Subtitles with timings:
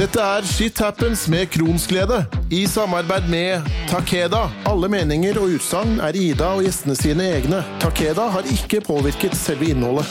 [0.00, 4.46] Dette er Shit Happens med Kronsglede, i samarbeid med Takeda.
[4.64, 7.58] Alle meninger og utsagn er Ida og gjestene sine egne.
[7.82, 10.08] Takeda har ikke påvirket selve innholdet.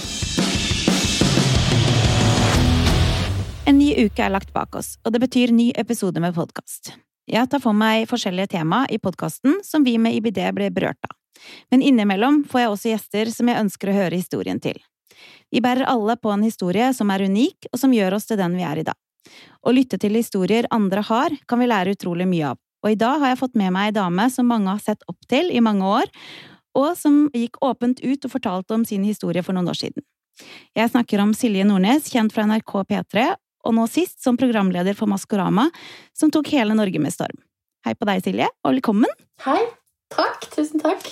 [3.65, 6.93] En ny uke er lagt bak oss, og det betyr ny episode med podkast.
[7.25, 11.17] Jeg tar for meg forskjellige tema i podkasten som vi med IBD ble berørt av.
[11.73, 14.77] Men innimellom får jeg også gjester som jeg ønsker å høre historien til.
[15.49, 18.53] Vi bærer alle på en historie som er unik, og som gjør oss til den
[18.53, 19.01] vi er i dag.
[19.65, 23.19] Å lytte til historier andre har, kan vi lære utrolig mye av, og i dag
[23.19, 25.83] har jeg fått med meg ei dame som mange har sett opp til i mange
[25.87, 26.07] år,
[26.79, 30.05] og som gikk åpent ut og fortalte om sin historie for noen år siden.
[30.77, 33.27] Jeg snakker om Silje Nordnes, kjent fra NRK P3,
[33.67, 35.67] og nå sist som programleder for Maskorama,
[36.15, 37.43] som tok hele Norge med storm.
[37.83, 39.11] Hei på deg, Silje, og velkommen!
[39.43, 39.59] Hei!
[40.09, 40.47] Takk.
[40.55, 41.05] Tusen takk.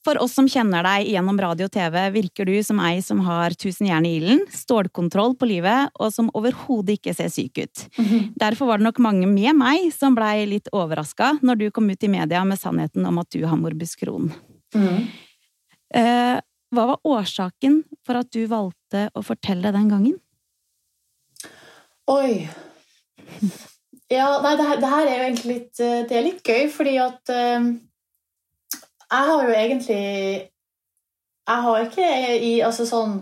[0.00, 3.52] For oss som kjenner deg gjennom radio og TV, virker du som ei som har
[3.60, 7.82] tusen jern i ilden, stålkontroll på livet, og som overhodet ikke ser syk ut.
[7.98, 8.32] Mm -hmm.
[8.36, 12.02] Derfor var det nok mange med meg som blei litt overraska når du kom ut
[12.02, 14.32] i media med sannheten om at du har morbus Crohn.
[14.74, 15.06] Mm.
[15.94, 16.40] Eh,
[16.72, 20.20] hva var årsaken for at du valgte å fortelle den gangen?
[22.06, 22.48] Oi
[24.10, 26.70] Ja, nei, det her, det her er jo egentlig litt eh, Det er litt gøy,
[26.70, 27.89] fordi at uh
[29.10, 30.02] jeg har jo egentlig
[31.50, 32.08] Jeg har ikke
[32.46, 33.20] i Altså sånn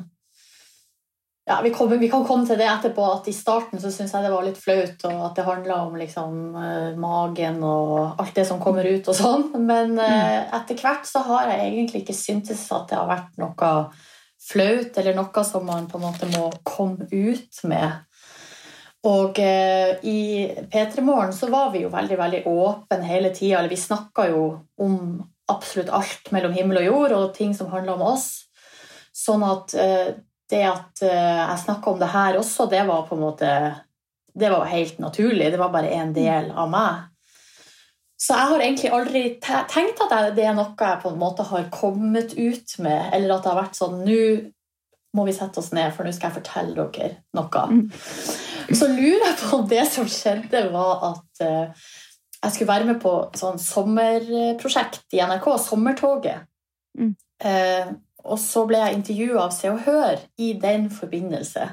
[1.48, 4.25] ja, vi, kom, vi, kan komme til det etterpå, at i starten så syns jeg
[4.27, 8.44] det var litt flaut, og at det handla om liksom, uh, magen og alt det
[8.44, 9.47] som kommer ut og sånn.
[9.56, 13.70] Men uh, etter hvert så har jeg egentlig ikke syntes at det har vært noe
[14.44, 17.97] flaut, eller noe som man på en måte må komme ut med.
[19.09, 20.20] Og uh, i
[20.69, 23.62] P3 Morgen så var vi jo veldig, veldig åpne hele tida.
[23.62, 24.44] Eller vi snakka jo
[24.84, 25.00] om
[25.52, 28.28] absolutt alt mellom himmel og jord, og ting som handler om oss.
[29.16, 30.08] Sånn at uh,
[30.48, 33.52] det at uh, jeg snakka om det her også, det var på en måte
[34.38, 35.50] Det var helt naturlig.
[35.50, 37.08] Det var bare en del av meg.
[38.19, 41.69] Så jeg har egentlig aldri tenkt at det er noe jeg på en måte har
[41.70, 44.22] kommet ut med, eller at det har vært sånn Nå
[45.16, 47.62] må vi sette oss ned, for nå skal jeg fortelle dere noe.
[47.72, 47.86] Mm.
[48.76, 51.86] Så lurer jeg på om det som skjedde, var at uh,
[52.38, 56.47] jeg skulle være med på sånn sommerprosjekt i NRK, Sommertoget.
[56.99, 57.15] Mm.
[57.44, 57.91] Eh,
[58.28, 61.66] og så ble jeg intervjua av Se og Hør i den forbindelse.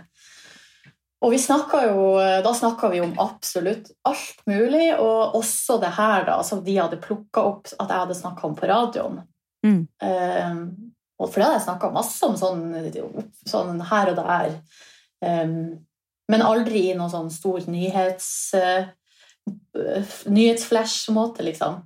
[1.26, 2.10] Og vi jo,
[2.46, 7.02] da snakka vi om absolutt alt mulig, og også det her da, som de hadde
[7.02, 9.24] plukka opp at jeg hadde snakka om på radioen.
[9.66, 9.88] Mm.
[10.06, 10.60] Eh,
[11.16, 12.64] og for det hadde jeg snakka masse om sånn,
[13.48, 14.56] sånn, her og der.
[15.24, 15.58] Um,
[16.30, 18.30] men aldri i noen sånn stor nyhets...
[18.58, 18.92] Uh,
[20.26, 21.84] nyhetsflash-måte, liksom.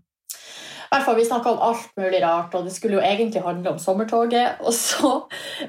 [0.89, 3.75] I hvert fall, Vi snakka om alt mulig rart, og det skulle jo egentlig handle
[3.75, 4.57] om sommertoget.
[4.65, 5.11] Og så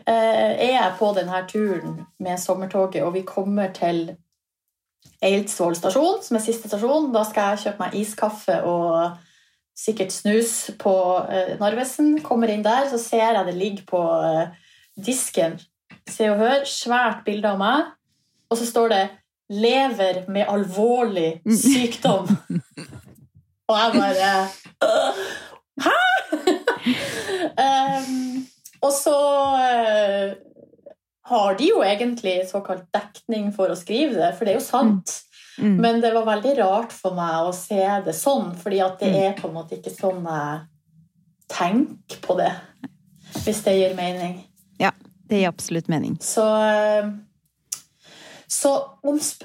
[0.06, 4.16] eh, er jeg på denne turen med sommertoget, og vi kommer til
[5.20, 7.10] Eidsvoll stasjon, som er siste stasjon.
[7.12, 9.18] Da skal jeg kjøpe meg iskaffe og
[9.76, 10.94] sikkert snus på
[11.28, 12.14] eh, Narvesen.
[12.24, 15.60] Kommer inn der, så ser jeg det ligger på eh, disken
[16.10, 17.90] Se og Hør, svært bilde av meg,
[18.50, 19.02] og så står det
[19.50, 22.28] lever med alvorlig sykdom.
[23.70, 24.30] Og jeg bare
[25.80, 25.98] Hæ?!
[27.64, 28.46] um,
[28.80, 29.16] og så
[29.56, 30.32] uh,
[31.30, 35.14] har de jo egentlig såkalt dekning for å skrive det, for det er jo sant.
[35.58, 35.66] Mm.
[35.66, 35.76] Mm.
[35.84, 39.34] Men det var veldig rart for meg å se det sånn, fordi at det er
[39.38, 40.60] på en måte ikke sånn jeg
[41.50, 42.52] tenker på det.
[43.44, 44.40] Hvis det gir mening.
[44.80, 44.92] Ja,
[45.30, 46.16] det gir absolutt mening.
[46.24, 47.12] Så uh,
[48.50, 48.70] så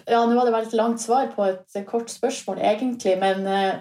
[0.10, 3.76] ja, Nå var det veldig langt svar på et kort spørsmål, egentlig, men eh,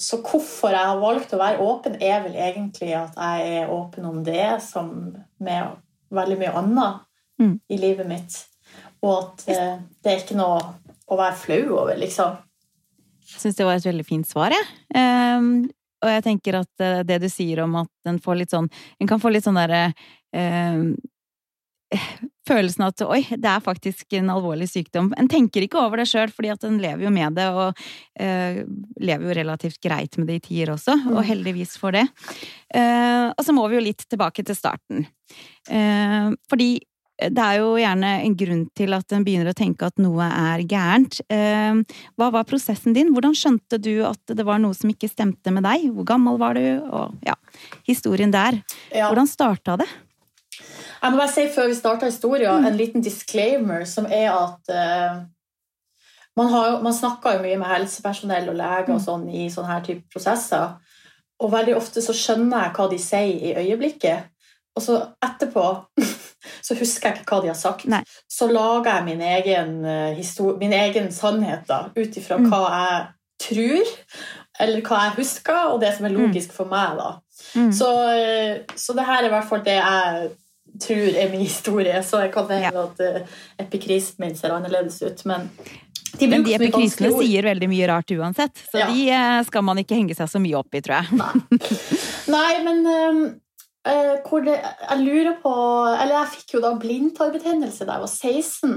[0.00, 4.04] så hvorfor jeg har valgt å være åpen, er vel egentlig at jeg er åpen
[4.08, 4.90] om det som
[5.40, 5.78] med
[6.14, 7.04] veldig mye annet
[7.40, 7.54] mm.
[7.70, 8.36] i livet mitt.
[9.04, 10.58] Og at eh, det er ikke noe
[11.08, 12.36] å være flau over, liksom.
[13.24, 14.68] Jeg syns det var et veldig fint svar, jeg.
[14.92, 15.38] Ja.
[15.38, 15.64] Um,
[16.04, 18.66] og jeg tenker at uh, det du sier om at en får litt sånn
[19.00, 20.82] En kan få litt sånn derre uh,
[22.48, 25.10] følelsen at oi, det er faktisk en alvorlig sykdom.
[25.18, 27.84] En tenker ikke over det sjøl, fordi at en lever jo med det, og
[28.20, 28.62] eh,
[29.00, 31.28] lever jo relativt greit med det i tider også, og mm.
[31.30, 32.06] heldigvis for det.
[32.74, 35.06] Eh, og så må vi jo litt tilbake til starten.
[35.70, 36.74] Eh, fordi
[37.14, 40.64] det er jo gjerne en grunn til at en begynner å tenke at noe er
[40.66, 41.20] gærent.
[41.30, 43.12] Hva var prosessen din?
[43.14, 45.86] Hvordan skjønte du at det var noe som ikke stemte med deg?
[45.94, 46.66] Hvor gammel var du?
[46.82, 47.36] Og ja,
[47.86, 48.58] historien der.
[48.90, 49.86] Hvordan starta det?
[51.04, 52.66] Jeg må bare si før vi starter historien, mm.
[52.66, 55.18] en liten disclaimer, som er at uh,
[56.36, 59.04] man, har, man, snakker jo mye med helsepersonell og leger og mm.
[59.04, 60.78] sånn i sånne her type prosesser.
[61.44, 64.30] Og veldig ofte så skjønner jeg hva de sier i øyeblikket.
[64.74, 65.64] og så etterpå
[66.66, 67.84] så husker jeg ikke hva de har sagt.
[67.90, 68.00] Nei.
[68.30, 70.22] Så lager jeg min egen, eh,
[70.58, 72.48] min egen sannhet da, ut ifra Mm.
[72.48, 73.04] hva jeg
[73.44, 73.92] tror,
[74.60, 76.96] eller hva jeg husker, og det som er logisk for meg.
[76.96, 77.10] da.
[77.54, 77.72] Mm.
[77.72, 80.30] Så, eh, så det her er i hvert fall det jeg
[80.80, 82.02] tror er min historie.
[82.02, 85.50] Så jeg kan hende at uh, min ser annerledes ut, men
[86.18, 88.90] de Men de epikrisene sier veldig mye rart uansett, så Ja.
[88.90, 91.08] de uh, skal man ikke henge seg så mye opp i, tror jeg.
[92.34, 93.22] Nei, men um,
[93.88, 95.54] uh, det, jeg lurer på
[95.90, 98.76] Eller jeg fikk jo da blindtarmbetennelse da jeg var 16.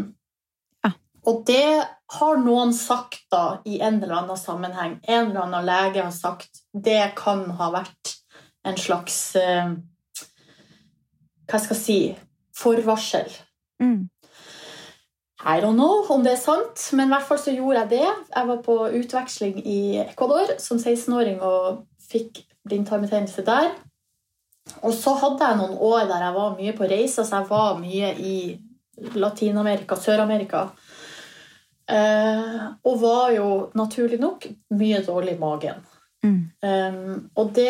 [0.86, 0.94] Ja.
[1.30, 1.70] Og det
[2.18, 4.98] har noen sagt da i en eller annen sammenheng.
[5.04, 8.16] En eller annen lege har sagt det kan ha vært
[8.68, 9.74] en slags eh,
[11.48, 12.00] Hva skal jeg si
[12.58, 13.32] forvarsel.
[13.80, 14.10] Mm.
[15.48, 18.08] I don't know om det er sant, men i hvert fall så gjorde jeg det.
[18.36, 23.70] Jeg var på utveksling i Ecuador som 16-åring og fikk blindtarmbetennelse der.
[24.82, 27.78] Og så hadde jeg noen år der jeg var mye på reise, så jeg var
[27.80, 28.38] mye i
[29.16, 30.68] Latin-Amerika, Sør-Amerika.
[31.88, 35.86] Eh, og var jo naturlig nok mye dårlig i magen.
[36.26, 36.42] Mm.
[36.66, 37.70] Um, og, det,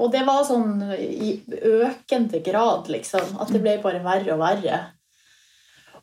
[0.00, 3.36] og det var sånn i økende grad, liksom.
[3.42, 4.80] At det ble bare verre og verre.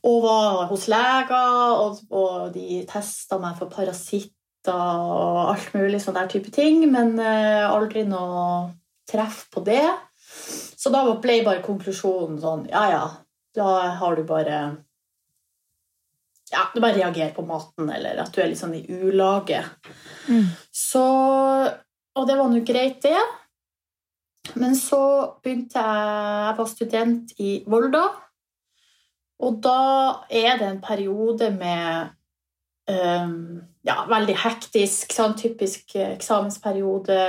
[0.06, 4.34] Og var hos leger, og, og de testa meg for parasitter
[4.76, 8.68] og alt mulig sånn der type ting, men eh, aldri noe
[9.10, 9.86] treff på det.
[10.78, 13.06] Så da ble bare konklusjonen sånn Ja, ja,
[13.56, 13.68] da
[13.98, 14.58] har du bare
[16.52, 19.64] Ja, du bare reagerer på maten, eller at du er litt sånn i ulage.
[20.28, 20.46] Mm.
[20.72, 21.04] Så
[22.18, 23.24] Og det var nå greit, det.
[24.56, 25.02] Men så
[25.44, 28.06] begynte jeg Jeg var student i Volda.
[29.40, 29.80] Og da
[30.30, 32.10] er det en periode med
[32.90, 37.20] um, ja, veldig hektisk, sånn typisk eksamensperiode.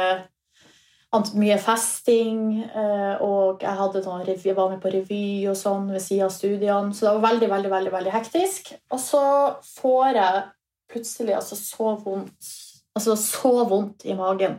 [1.40, 2.62] Mye festing.
[2.68, 6.94] eh, Og jeg, jeg var med på revy og sånn ved siden av studiene.
[6.94, 8.72] Så det var veldig, veldig, veldig, veldig hektisk.
[8.92, 9.22] Og så
[9.80, 10.42] får jeg
[10.88, 12.54] plutselig altså så vondt
[12.98, 14.56] Altså så vondt i magen.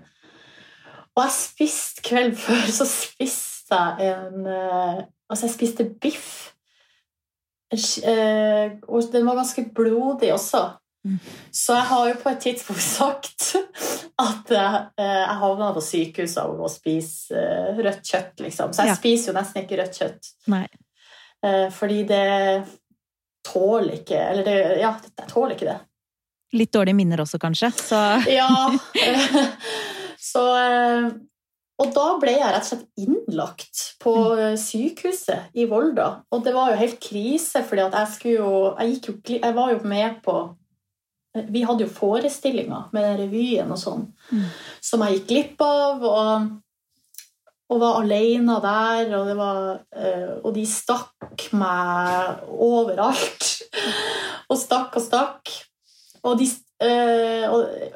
[1.20, 6.30] Og jeg spiste kvelden før, så spiste jeg en eh, Altså, jeg spiste biff.
[7.70, 10.62] Eh, og den var ganske blodig også.
[11.06, 11.20] Mm.
[11.54, 13.52] Så jeg har jo på et tidspunkt sagt
[14.20, 17.44] at jeg, eh, jeg havna på sykehuset av å spise
[17.78, 18.74] rødt kjøtt, liksom.
[18.74, 18.98] Så jeg Ja.
[18.98, 20.32] spiser jo nesten ikke rødt kjøtt.
[20.56, 20.66] Nei.
[21.72, 22.66] Fordi det
[23.48, 24.90] tåler ikke Eller det, ja,
[25.22, 25.78] jeg tåler ikke det.
[26.60, 27.70] Litt dårlige minner også, kanskje.
[27.78, 28.02] Så
[28.34, 28.50] Ja.
[30.30, 31.10] Så eh,
[31.80, 36.10] Og da ble jeg rett og slett innlagt på eh, sykehuset i Volda.
[36.34, 39.80] Og det var jo helt krise, at jeg skulle jo Jeg, jo, jeg var jo
[39.88, 40.38] med på
[41.36, 44.50] eh, Vi hadde jo forestillinger med revyen og sånn, Mm.
[44.82, 46.04] som jeg gikk glipp av.
[46.06, 46.50] Og,
[47.70, 49.58] og var alene der, og, det var,
[50.44, 53.46] og de stakk meg overalt.
[54.50, 55.52] og stakk og stakk.
[56.24, 56.48] Og, de,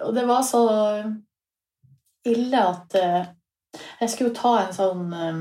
[0.06, 0.62] og det var så
[2.30, 3.30] ille at eh,
[4.02, 5.40] jeg skulle jo ta en sånn eh,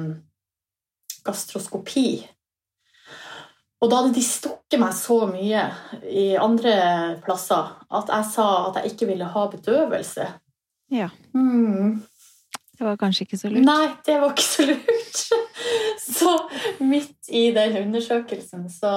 [1.26, 2.06] gastroskopi.
[3.82, 5.66] Og da hadde de stukket meg så mye
[6.06, 6.74] i andre
[7.24, 10.28] plasser at jeg sa at jeg ikke ville ha bedøvelse.
[10.92, 11.08] Ja.
[11.34, 12.02] Mm.
[12.78, 13.66] det var kanskje ikke så lurt.
[13.66, 15.22] Nei, det var ikke så lurt.
[16.02, 16.32] Så
[16.82, 18.90] midt i den undersøkelsen så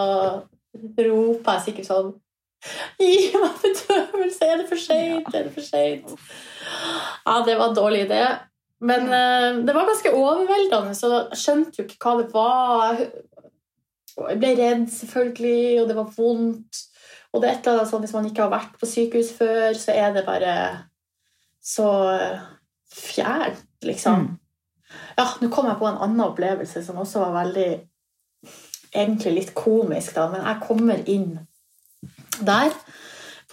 [0.74, 2.10] roper jeg sikkert sånn
[2.98, 4.48] Gi meg bedøvelse!
[4.48, 5.30] Er det for seint?
[5.38, 6.16] Er det for seint?
[7.26, 8.24] Ja, det var en dårlig idé.
[8.86, 13.00] Men eh, det var ganske overveldende, så jeg skjønte jo ikke hva det var.
[14.16, 16.82] Jeg, ble redd, selvfølgelig, og det var vondt.
[17.34, 19.74] Og det er et eller annet sånn, Hvis man ikke har vært på sykehus før,
[19.80, 20.54] så er det bare
[21.66, 21.90] så
[22.96, 24.28] fjernt, liksom.
[24.28, 24.42] Mm.
[25.18, 27.70] Ja, nå kom jeg på en annen opplevelse som også var veldig
[28.96, 31.34] Egentlig litt komisk, da, men jeg kommer inn
[32.48, 32.72] der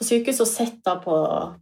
[0.02, 1.16] på sykehuset og sitter på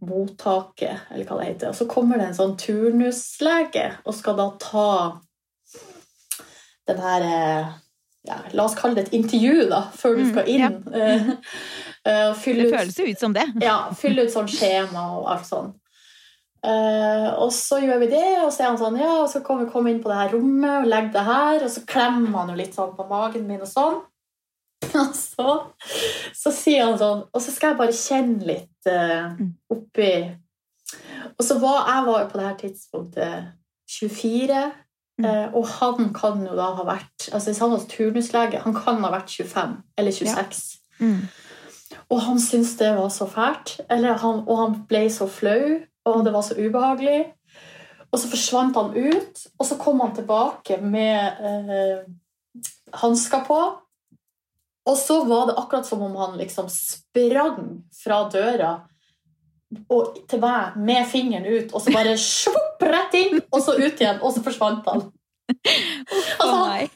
[0.09, 1.69] mottaket, eller hva det heter.
[1.71, 4.87] Og så kommer det en sånn turnuslege og skal da ta
[6.89, 7.69] den her eh,
[8.27, 10.75] ja, La oss kalle det et intervju, da, før du Mm, skal inn.
[10.85, 11.37] Mm, ja.
[12.31, 13.47] uh, Det føles jo ut som det.
[13.61, 15.71] ja, fylle ut sånn skjema og alt sånn.
[16.61, 19.57] Uh, og så gjør vi det, og så er han sånn Ja, og så kan
[19.63, 22.51] vi komme inn på det her rommet og legge det her, og så klemmer han
[22.53, 23.97] jo litt sånn på magen min og sånn.
[25.01, 25.47] Og så,
[26.35, 29.51] så sier han sånn Og så skal jeg bare kjenne litt Mm.
[29.69, 30.07] oppi
[31.37, 33.51] Og så var jeg var på det her tidspunktet
[33.99, 34.71] 24,
[35.21, 35.25] Mm.
[35.27, 39.03] eh, og han kan jo da ha vært Altså Hvis han var turnuslege, han kan
[39.03, 40.61] ha vært 25 eller 26.
[40.99, 41.19] Mm.
[42.09, 43.75] Og han syntes det var så fælt.
[43.89, 47.25] Eller han, og han ble så flau, og det var så ubehagelig.
[48.11, 52.01] Og så forsvant han ut, og så kom han tilbake med eh,
[53.03, 53.59] hansker på.
[54.89, 58.71] Og så var det akkurat som om han liksom sprang fra døra
[59.91, 64.01] og til meg med fingeren ut, og så bare svopp rett inn, og så ut
[64.01, 65.05] igjen, og så forsvant han.
[65.51, 66.89] Altså, han,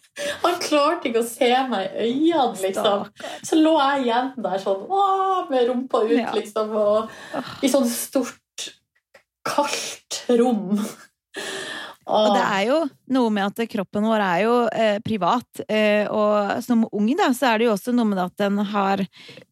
[0.44, 3.06] han klarte ikke å se meg i øynene, liksom.
[3.48, 5.06] Så lå jeg igjen der sånn å,
[5.52, 8.70] med rumpa ut, liksom, og i sånn stort,
[9.46, 10.80] kaldt rom.
[12.06, 12.78] Og det er jo
[13.16, 17.50] noe med at kroppen vår er jo eh, privat, eh, og som ung da, så
[17.50, 19.02] er det jo også noe med at den har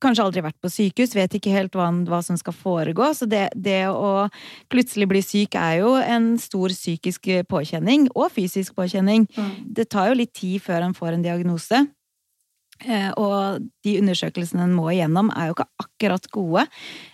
[0.04, 3.48] kanskje aldri vært på sykehus, vet ikke helt hva, hva som skal foregå, så det,
[3.56, 4.28] det å
[4.74, 9.26] plutselig bli syk er jo en stor psykisk påkjenning, og fysisk påkjenning.
[9.34, 9.52] Mm.
[9.74, 11.86] Det tar jo litt tid før en får en diagnose.
[12.84, 16.66] Eh, og de undersøkelsene en må igjennom, er jo ikke akkurat gode.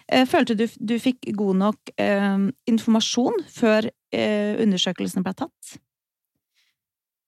[0.10, 5.78] Eh, følte du du fikk god nok eh, informasjon før eh, undersøkelsen ble tatt?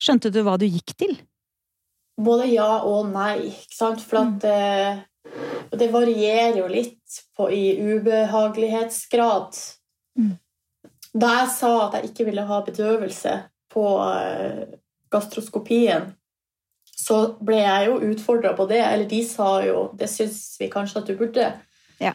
[0.02, 1.16] Skjønte du hva du gikk til?
[2.22, 4.04] Både ja og nei, ikke sant?
[4.06, 5.02] For at eh,
[5.78, 9.60] det varierer jo litt på, i ubehagelighetsgrad.
[10.20, 10.34] Mm.
[11.12, 13.36] Da jeg sa at jeg ikke ville ha bedøvelse
[13.72, 14.64] på eh,
[15.14, 16.12] gastroskopien,
[17.02, 18.82] så ble jeg jo utfordra på det.
[18.86, 21.48] Eller de sa jo det syns vi kanskje at du burde.
[22.02, 22.14] Ja.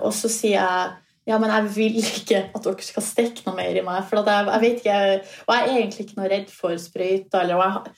[0.00, 3.76] Og så sier jeg ja, men jeg vil ikke at dere skal stikke noe mer
[3.78, 4.02] i meg.
[4.08, 4.98] For jeg, jeg vet ikke,
[5.46, 7.44] Og jeg er egentlig ikke noe redd for sprøyter.
[7.44, 7.94] Eller, jeg,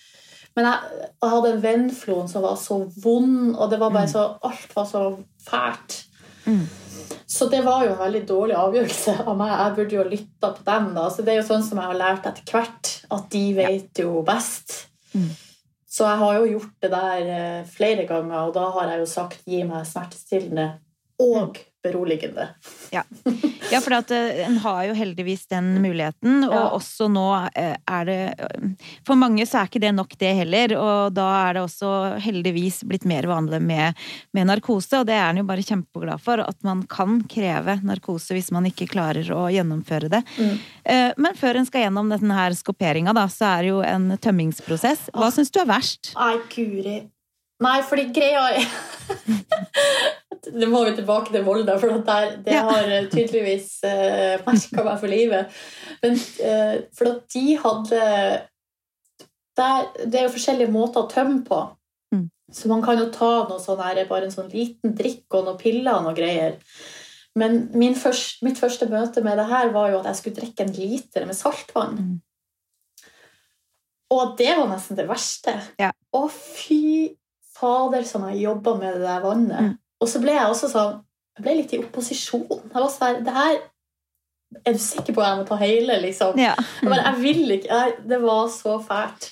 [0.57, 4.12] men jeg, jeg hadde en vennfloen som var så vond, og det var bare Mm.
[4.12, 5.04] så, alt var så
[5.49, 5.97] fælt.
[6.45, 6.66] Mm.
[7.26, 9.50] Så det var jo en veldig dårlig avgjørelse av meg.
[9.57, 10.90] Jeg burde jo lytta på dem.
[10.95, 11.09] da.
[11.11, 14.21] Så det er jo sånn som jeg har lært etter hvert, at de vet jo
[14.26, 14.87] best.
[15.14, 15.31] Mm.
[15.95, 19.07] Så jeg har jo gjort det der eh, flere ganger, og da har jeg jo
[19.07, 20.69] sagt gi meg smertestillende
[21.23, 22.49] og beroligende.
[22.95, 23.03] Ja,
[23.83, 26.62] for at eh, en har jo heldigvis den muligheten, og Ja.
[26.79, 27.25] også nå
[27.55, 28.19] eh, er det
[29.07, 31.91] For mange så er ikke det nok, det heller, og da er det også
[32.25, 33.95] heldigvis blitt mer vanlig med,
[34.37, 38.35] med narkose, og det er en jo bare kjempeglad for, at man kan kreve narkose
[38.37, 40.23] hvis man ikke klarer å gjennomføre det.
[40.38, 40.55] Mm.
[40.85, 44.11] Eh, Men før en skal gjennom denne her skoperinga, da, så er det jo en
[44.19, 45.11] tømmingsprosess.
[45.14, 46.14] Hva syns du er verst?
[46.17, 46.97] Nei, guri.
[47.63, 48.49] Nei, fordi greia
[50.55, 54.99] Nå må vi tilbake til Volda, for der, det har eh, tydeligvis uh, merka meg
[55.01, 55.55] for livet.
[56.03, 58.03] Men uh, for at de hadde
[59.57, 61.61] der, Det er jo forskjellige måter å tømme på.
[62.15, 62.27] Mm.
[62.53, 65.63] Så man kan jo ta noe sånn her, bare en sånn liten drikk og noen
[65.63, 66.61] piller og noe greier.
[67.39, 70.67] Men min først, mitt første møte med det her var jo at jeg skulle drikke
[70.67, 71.99] en liter med saltvann.
[71.99, 72.17] Mm.
[74.15, 75.57] Og det var nesten det verste.
[75.81, 75.91] Ja.
[76.15, 77.15] Å, fy
[77.64, 79.71] fader, som jeg jobba med det der vannet.
[79.71, 79.73] Mm.
[80.02, 81.00] Og så ble jeg også sånn
[81.35, 82.44] Jeg ble litt i opposisjon.
[82.50, 83.56] Jeg var sånn Det her
[84.66, 86.38] Er du sikker på at jeg må ta hele, liksom?
[86.38, 86.52] Ja.
[86.83, 89.30] Jeg, bare, jeg vil ikke jeg, Det var så fælt.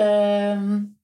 [0.00, 0.96] Um,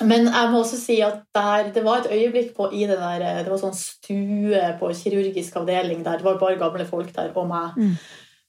[0.00, 3.44] men jeg må også si at der, det var et øyeblikk på, i den der
[3.44, 6.18] Det var sånn stue på kirurgisk avdeling der.
[6.18, 7.76] Det var bare gamle folk der, og meg.
[7.76, 7.92] Mm.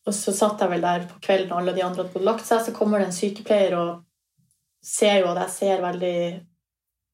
[0.05, 2.63] Og så satt jeg vel der på kvelden, og alle de andre hadde lagt seg.
[2.65, 4.01] Så kommer det en sykepleier og
[4.85, 6.17] ser jo at jeg ser veldig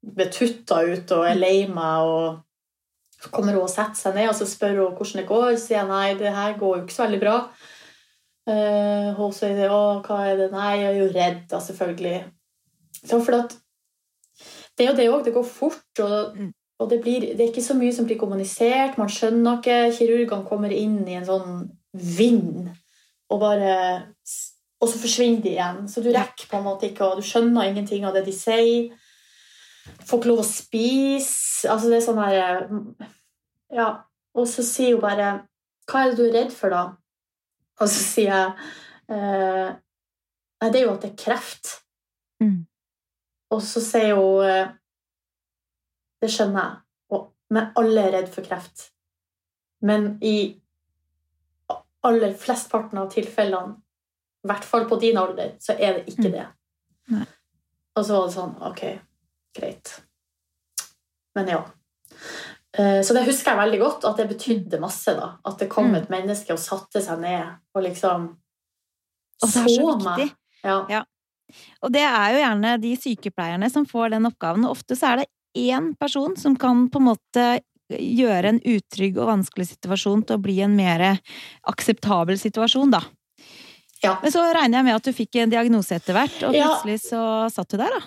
[0.02, 2.08] betutta ut og er lei meg.
[2.08, 5.52] og kommer hun og setter seg ned og så spør hun hvordan det går.
[5.62, 7.36] Sier jeg nei, det her går jo ikke så veldig bra.
[8.50, 10.48] Uh, hun sier å, hva er det?
[10.54, 12.16] Nei, jeg er jo redd, da, selvfølgelig.
[13.02, 13.54] Så for at
[14.78, 15.22] det er jo det òg.
[15.28, 16.02] Det går fort.
[16.02, 16.40] Og,
[16.82, 18.98] og det, blir, det er ikke så mye som blir kommunisert.
[18.98, 19.78] Man skjønner ikke.
[20.00, 22.72] Kirurgene kommer inn i en sånn vind
[23.32, 23.74] og bare
[24.82, 25.84] Og så forsvinner de igjen.
[25.86, 28.88] Så du rekker på en måte ikke, og du skjønner ingenting av det de sier.
[30.06, 31.70] Får ikke lov å spise.
[31.72, 32.68] Altså, det er sånn her
[33.72, 33.90] Ja.
[34.36, 35.30] Og så sier hun bare
[35.90, 36.84] Hva er det du er redd for, da?
[37.82, 38.54] Og så sier jeg
[39.12, 39.72] eh,
[40.62, 41.72] Nei, det er jo at det er kreft.
[42.44, 42.60] Mm.
[43.52, 44.72] Og så sier hun eh,
[46.22, 46.82] Det skjønner jeg.
[47.18, 48.90] Og, men alle er redd for kreft.
[49.82, 50.36] Men i
[52.06, 53.76] aller flestparten av tilfellene,
[54.42, 56.32] i hvert fall på din alder, så er det ikke Mm.
[56.34, 56.46] det.
[57.12, 57.26] Mm.
[57.98, 58.82] Og så var det sånn Ok,
[59.56, 60.02] greit.
[61.36, 61.62] Men ja.
[62.78, 65.14] Eh, Så det husker jeg veldig godt, at det betydde masse.
[65.16, 65.96] da At det kom Mm.
[66.02, 68.30] et menneske og satte seg ned og liksom
[69.44, 70.06] Og det er så så viktig.
[70.18, 70.36] meg.
[70.64, 70.86] Ja.
[70.90, 71.04] Ja.
[71.84, 74.64] Og det er jo gjerne de sykepleierne som får den oppgaven.
[74.66, 75.28] Og ofte så er det
[75.58, 80.42] én person som kan på en måte gjøre en utrygg og vanskelig situasjon til å
[80.42, 81.20] bli en mer
[81.68, 83.02] akseptabel situasjon, da.
[84.02, 84.18] Ja.
[84.22, 87.52] Men så regner jeg med at du fikk en diagnose etter hvert, og plutselig så
[87.52, 88.00] satt du der, da.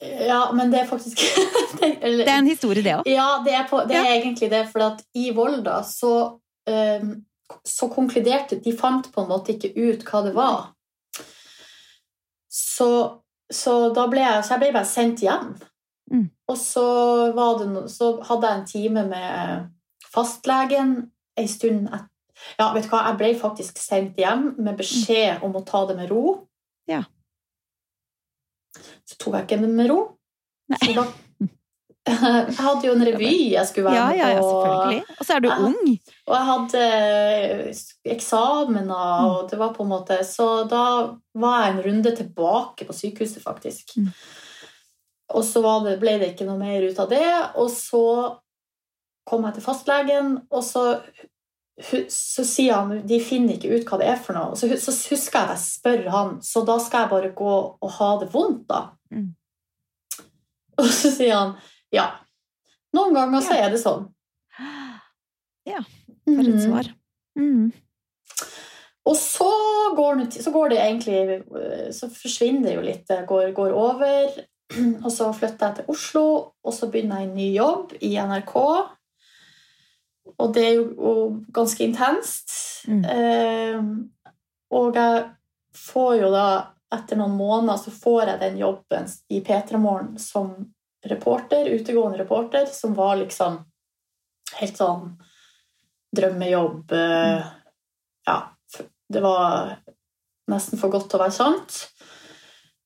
[0.00, 1.20] Ja, men det er faktisk
[1.80, 3.06] det, eller, Det er en historie, det òg.
[3.08, 4.02] Ja, det er, på, det Ja.
[4.04, 4.64] er egentlig det.
[4.72, 6.12] For at i Volda så
[6.68, 7.14] um,
[7.62, 10.72] så konkluderte De fant på en måte ikke ut hva det var.
[12.50, 12.88] Så,
[13.52, 15.52] så da ble jeg, så jeg ble bare sendt hjem.
[16.12, 16.26] Mm.
[16.50, 16.84] Og så,
[17.36, 19.70] no- så hadde jeg en time med
[20.12, 20.92] fastlegen
[21.36, 22.10] en stund etter.
[22.58, 25.94] Ja, vet du hva, jeg ble faktisk sendt hjem med beskjed om å ta det
[25.96, 26.48] med ro.
[29.06, 30.00] Så tok jeg ikke det med ro.
[30.72, 30.78] Nei.
[30.82, 31.04] Så da,
[32.06, 34.18] jeg hadde jo en revy jeg skulle være med på.
[34.18, 35.04] ja, ja, selvfølgelig.
[35.18, 35.92] Og så er du ung.
[36.26, 37.84] Og jeg hadde eh,
[38.16, 39.28] eksamener, Mm.
[39.30, 40.82] og det var på en måte Så da
[41.34, 43.96] var jeg en runde tilbake på sykehuset, faktisk.
[43.96, 44.10] Mm.
[45.34, 47.26] Og så det, ble det ikke noe mer ut av det.
[47.58, 48.04] Og så
[49.26, 51.00] kom jeg til fastlegen, og så,
[51.82, 54.54] så sier han de finner ikke ut hva det er for noe.
[54.54, 58.12] Så, så husker jeg jeg spør han, så da skal jeg bare gå og ha
[58.22, 58.84] det vondt, da.
[59.12, 59.30] Mm.
[60.78, 61.54] Og så sier han
[61.94, 62.08] ja.
[62.96, 64.08] Noen ganger så er det sånn.
[65.66, 65.80] Ja,
[66.26, 66.60] For et Mhm.
[66.62, 66.88] svar.
[67.38, 67.72] Mm.
[69.06, 69.48] Og så
[69.96, 71.18] går, så går det egentlig
[71.54, 73.04] øh, Så forsvinner det jo litt.
[73.08, 74.30] Det går, går over.
[75.04, 76.22] Og så flytter jeg til Oslo,
[76.64, 78.54] og så begynner jeg en ny jobb i NRK.
[80.38, 82.50] Og det er jo ganske intenst.
[82.90, 83.04] Mm.
[83.04, 83.84] Eh,
[84.74, 85.22] og jeg
[85.74, 86.46] får jo da,
[86.96, 90.52] etter noen måneder, så får jeg den jobben i P3 Morgen som
[91.06, 93.60] reporter, utegående reporter, som var liksom
[94.60, 95.10] helt sånn
[96.16, 96.92] drømmejobb.
[96.92, 97.46] eh,
[98.26, 98.38] Ja,
[99.08, 99.76] det var
[100.50, 101.76] nesten for godt til å være sant.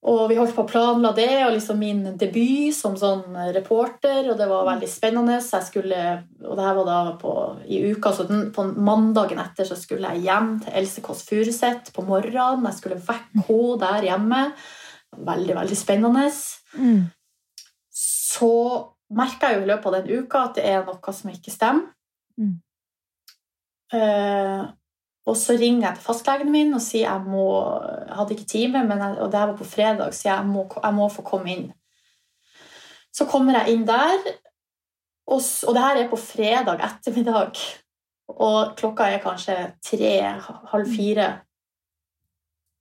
[0.00, 4.38] Og vi holdt på å planla det, og liksom min debut som sånn reporter, og
[4.38, 5.36] det var veldig spennende.
[5.44, 6.04] Så jeg skulle,
[6.40, 7.34] og det her var da på,
[7.68, 11.92] i uka, så den, på mandagen etter så skulle jeg hjem til Else Kåss Furuseth
[11.92, 12.64] på morgenen.
[12.70, 14.40] Jeg skulle vekke henne der hjemme.
[15.30, 16.24] Veldig, veldig spennende.
[16.80, 17.04] Mm.
[18.00, 18.52] Så
[19.12, 21.90] merka jeg jo i løpet av den uka at det er noe som ikke stemmer.
[22.40, 22.56] Mm.
[24.00, 24.60] Eh,
[25.30, 27.46] og så ringer jeg til fastlegen min og sier jeg må
[28.08, 30.64] Jeg hadde ikke time, men jeg, og det her var på fredag, så jeg må,
[30.82, 31.68] jeg må få komme inn.
[33.14, 34.18] Så kommer jeg inn der,
[35.30, 37.62] og, og det her er på fredag ettermiddag.
[38.30, 40.12] Og klokka er kanskje tre,
[40.72, 41.30] halv fire.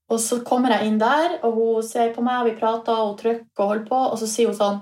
[0.09, 3.17] Og så kommer jeg inn der, og hun ser på meg, og vi prater, og
[3.21, 4.81] trykker og holder på, og så sier hun sånn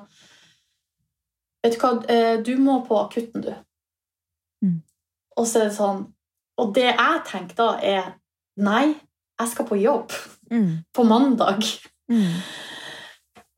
[1.65, 3.49] Vet du hva, eh, du må på akutten, du.
[4.63, 4.77] Mm.
[5.35, 6.05] Og så er det sånn
[6.57, 8.13] Og det jeg tenker da, er
[8.57, 8.95] Nei,
[9.39, 10.15] jeg skal på jobb
[10.49, 10.77] Mm.
[10.95, 11.59] på mandag.
[12.07, 12.37] Mm.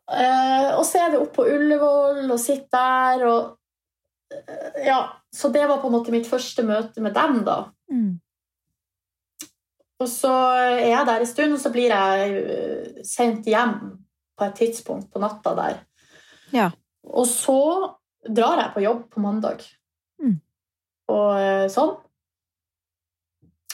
[0.09, 3.51] Uh, og så er det opp på Ullevål og sitte der og
[4.33, 5.03] uh, Ja.
[5.31, 7.59] Så det var på en måte mitt første møte med dem, da.
[7.93, 8.17] Mm.
[10.01, 13.75] Og så er jeg der en stund, og så blir jeg øh, sendt hjem
[14.39, 15.77] på et tidspunkt på natta der.
[16.55, 16.69] Ja.
[17.03, 17.59] Og så
[18.25, 19.61] drar jeg på jobb på mandag.
[20.23, 20.39] Mm.
[21.13, 21.93] Og sånn.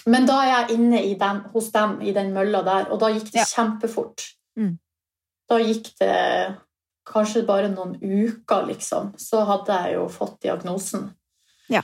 [0.05, 3.09] Men da er jeg inne i dem, hos dem i den mølla der, og da
[3.13, 3.45] gikk det Ja.
[3.45, 4.21] kjempefort.
[4.57, 4.77] Mm.
[5.49, 6.55] Da gikk det
[7.05, 9.13] kanskje bare noen uker, liksom.
[9.17, 11.11] Så hadde jeg jo fått diagnosen.
[11.69, 11.81] Ja.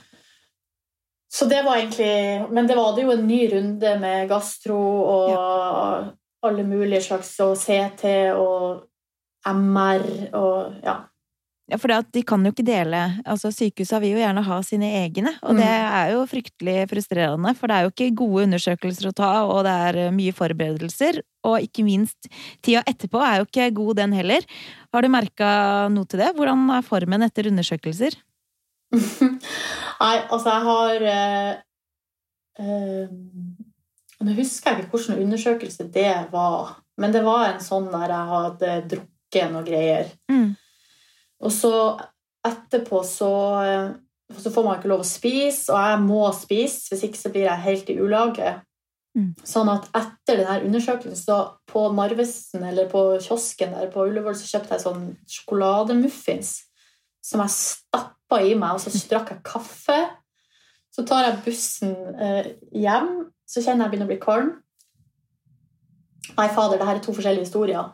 [1.32, 6.12] Så det var egentlig Men det var det jo en ny runde med gastro og
[6.42, 8.04] alle mulige slags og CT
[8.36, 8.82] og
[9.46, 10.96] MR og ja.
[11.72, 15.30] Ja, for de kan jo ikke dele Altså, Sykehusene vil jo gjerne ha sine egne,
[15.40, 15.92] og det Mm.
[16.02, 19.72] er jo fryktelig frustrerende, for det er jo ikke gode undersøkelser å ta, og det
[19.88, 22.28] er eh, mye forberedelser, og ikke minst
[22.62, 24.44] tida etterpå er jo ikke god, den heller.
[24.92, 26.34] Har du merka noe til det?
[26.36, 28.18] Hvordan er formen etter undersøkelser?
[30.02, 31.54] Nei, altså jeg har øh,
[32.60, 33.08] øh,
[34.22, 38.28] Nå husker jeg ikke hvilken undersøkelse det var, men det var en sånn der jeg
[38.34, 40.12] hadde drukket noe greier.
[40.30, 40.52] Mm.
[41.42, 41.74] Og så
[42.46, 47.06] etterpå så, eh, så får man ikke lov å spise, og jeg må spise, hvis
[47.08, 48.52] ikke så blir jeg helt i ulage.
[49.12, 49.34] Mm.
[49.44, 54.48] Sånn at etter denne undersøkelsen, så på Narvesen eller på kiosken der på Ullevål, så
[54.48, 56.54] kjøpte jeg sånn sjokolademuffins
[57.22, 60.00] som jeg stappa i meg, og så drakk jeg kaffe.
[60.92, 63.12] Så tar jeg bussen eh, hjem,
[63.48, 64.52] så kjenner jeg begynner å bli kvalm.
[66.32, 67.92] Nei, fader, det her er to forskjellige historier.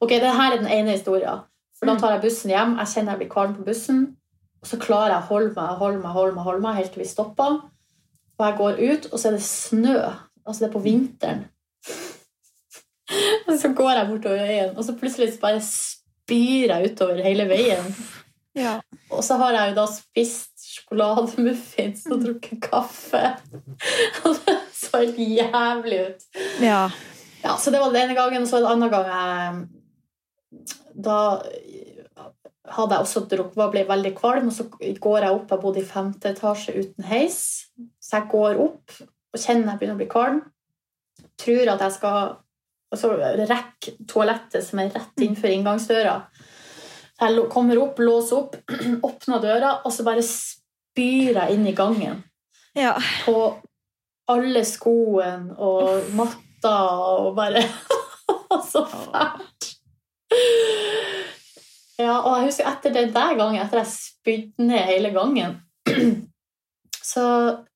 [0.00, 1.44] Ok, det her er den ene historien.
[1.84, 2.00] For da Mm.
[2.00, 4.16] tar jeg bussen hjem, jeg kjenner jeg blir kvalm på bussen,
[4.62, 7.02] og så klarer jeg å holde meg, holde meg, holde meg, holde meg helt til
[7.02, 7.58] vi stopper.
[8.38, 9.98] Og jeg går ut, og så er det snø.
[10.46, 11.44] Altså, det er på vinteren.
[13.48, 17.48] og så går jeg bortover veien, og så plutselig så bare spyr jeg utover hele
[17.52, 17.94] veien.
[18.54, 18.76] Ja.
[19.10, 23.32] Og så har jeg jo da spist sjokolademuffins og drukket kaffe.
[24.24, 26.22] Og det så helt jævlig ut.
[26.62, 26.84] Ja.
[27.42, 29.66] Ja, så det var den ene gangen, og så en annen gang jeg,
[31.02, 31.42] Da
[32.64, 34.64] hadde jeg også drukket, var- ble veldig kvalm, og så
[35.00, 35.50] går jeg opp.
[35.50, 37.66] Jeg bodde i femte etasje uten heis.
[38.00, 40.40] Så jeg går opp, og kjenner jeg begynner å bli kvalm.
[41.38, 42.36] Tror at jeg skal
[42.92, 43.12] altså,
[43.50, 46.16] rekke toalettet som er rett innenfor inngangsdøra.
[47.14, 48.56] Så jeg kommer opp, låser opp,
[49.08, 52.22] åpner døra, og så bare spyr jeg inn i gangen.
[52.74, 52.96] Ja.
[53.24, 53.60] På
[54.32, 57.60] alle skoene og matta og bare
[58.70, 59.66] Så fælt!
[62.00, 65.60] Ja, og jeg husker etter den der gangen, etter jeg spydde ned hele gangen,
[67.12, 67.26] så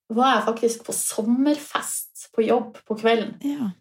[0.09, 3.37] var jeg faktisk på sommerfest på jobb på kvelden.
[3.45, 3.73] ja.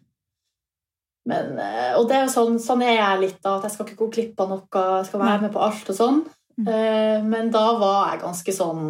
[1.28, 3.84] Men, eh, og det er jo sånn, sånn er jeg litt, da, at jeg skal
[3.84, 6.22] ikke gå glipp av noe, jeg skal være med på alt og sånn.
[6.56, 6.68] Mm.
[6.72, 8.86] Eh, Men da var jeg ganske sånn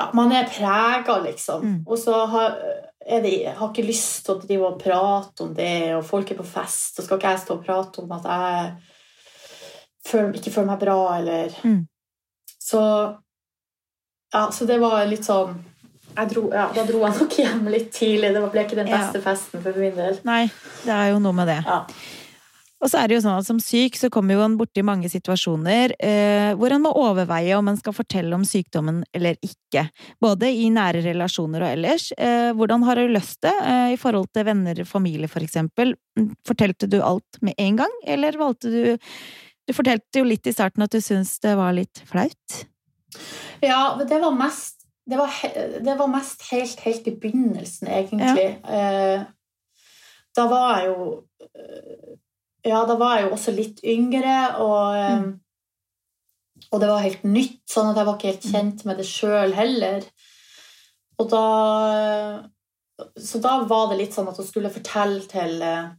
[0.00, 1.66] Ja, man er prega, liksom.
[1.68, 1.76] Mm.
[1.84, 2.56] Og så har,
[3.04, 6.40] det, jeg har ikke lyst til å drive og prate om det, og folk er
[6.40, 8.72] på fest, så skal ikke jeg stå og prate om at jeg
[10.04, 11.86] ikke føler meg bra, eller Mm.
[12.60, 13.16] Så
[14.32, 15.54] Ja, så det var litt sånn
[16.28, 18.32] dro, ja, Da dro jeg nok hjem litt tidlig.
[18.34, 18.98] Det ble ikke den Ja.
[18.98, 20.18] beste festen for min del.
[20.24, 20.46] Nei,
[20.84, 21.64] det er jo noe med det.
[21.64, 21.84] Ja.
[22.82, 25.08] Og så er det jo sånn at som syk så kommer jo en borti mange
[25.08, 29.86] situasjoner eh, hvor han må overveie om han skal fortelle om sykdommen eller ikke.
[30.20, 32.10] Både i nære relasjoner og ellers.
[32.18, 35.94] Eh, hvordan har du løst det eh, i forhold til venner og familie, for eksempel?
[36.44, 38.98] Fortalte du alt med en gang, eller valgte du
[39.66, 42.64] Du fortalte jo litt i starten at du syntes det var litt flaut.
[43.64, 45.30] Ja, det var mest det var,
[45.84, 48.46] det var mest helt, helt i begynnelsen, egentlig.
[48.64, 49.24] Ja.
[50.36, 51.08] da var jeg jo
[51.44, 52.14] eh,
[52.64, 55.40] Ja, da var jeg jo også litt yngre, og, eh, Mm.
[56.72, 59.52] og det var helt nytt, sånn at jeg var ikke helt kjent med det sjøl
[59.52, 60.06] heller.
[61.18, 62.48] Og da
[63.20, 65.90] Så da var det litt sånn at hun skulle fortelle til eh,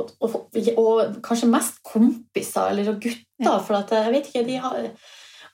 [0.00, 3.58] og, og, og kanskje mest kompiser eller gutter, Ja.
[3.64, 4.90] for at jeg vet ikke de har,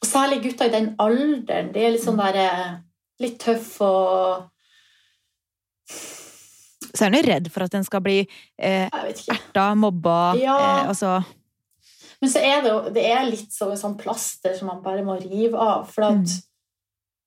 [0.03, 1.71] Og særlig gutter i den alderen.
[1.73, 2.75] De er litt sånn der eh,
[3.23, 4.51] Litt tøff og
[5.89, 8.19] Så er en redd for at en skal bli
[8.59, 10.57] eh, erta, mobba Ja.
[10.57, 11.15] eh, Altså
[12.21, 15.05] Men så er det jo det er litt som et sånn plaster som man bare
[15.05, 16.37] må rive av, for at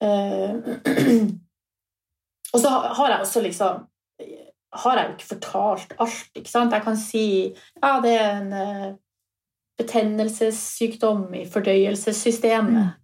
[0.01, 1.25] eh,
[2.53, 3.83] Og så har jeg også liksom
[4.73, 6.73] Har jeg jo ikke fortalt alt, ikke sant?
[6.73, 7.23] Jeg kan si
[7.81, 8.89] ja, det er en eh,
[9.79, 12.95] betennelsessykdom i fordøyelsessystemet.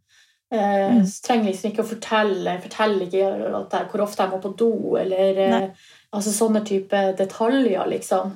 [0.54, 1.06] Eh, Mm.
[1.06, 4.96] så trenger liksom ikke å fortelle fortelle ikke jeg, hvor ofte jeg må på do,
[4.96, 5.70] eller eh,
[6.14, 8.36] altså sånne type detaljer, liksom.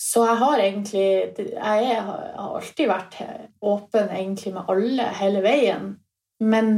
[0.00, 3.18] Så jeg har egentlig Jeg har alltid vært
[3.60, 5.98] åpen egentlig med alle hele veien.
[6.40, 6.72] Men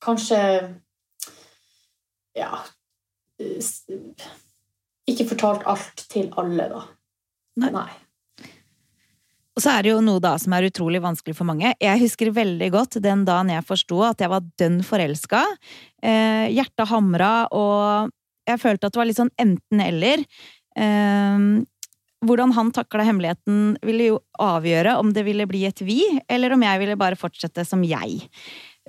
[0.00, 0.38] kanskje
[2.38, 2.62] Ja
[5.10, 6.82] Ikke fortalt alt til alle, da.
[7.64, 7.90] Nei.
[9.54, 11.70] Og så er det jo noe da som er utrolig vanskelig for mange.
[11.78, 15.44] Jeg husker veldig godt den dagen jeg forsto at jeg var dønn forelska.
[16.02, 18.10] Eh, hjertet hamra, og
[18.48, 20.24] jeg følte at det var litt sånn enten-eller.
[20.74, 21.46] Eh,
[22.24, 26.64] hvordan han takla hemmeligheten, ville jo avgjøre om det ville bli et vi, eller om
[26.64, 28.24] jeg ville bare fortsette som jeg.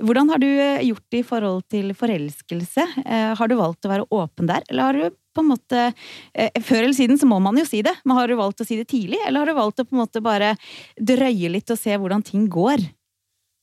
[0.01, 2.88] Hvordan har du eh, gjort det i forhold til forelskelse?
[3.06, 5.82] Eh, har du valgt å være åpen der, eller har du på en måte
[6.34, 8.67] eh, Før eller siden så må man jo si det, men har du valgt å
[8.67, 10.54] si det tidlig, eller har du valgt å på en måte bare
[10.98, 12.84] drøye litt og se hvordan ting går?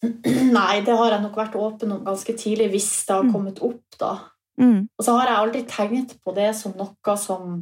[0.59, 3.33] Nei, det har jeg nok vært åpen om ganske tidlig, hvis det har Mm.
[3.35, 4.13] kommet opp, da.
[4.61, 4.89] Mm.
[4.99, 7.53] Og så har jeg aldri tenkt på det som noe som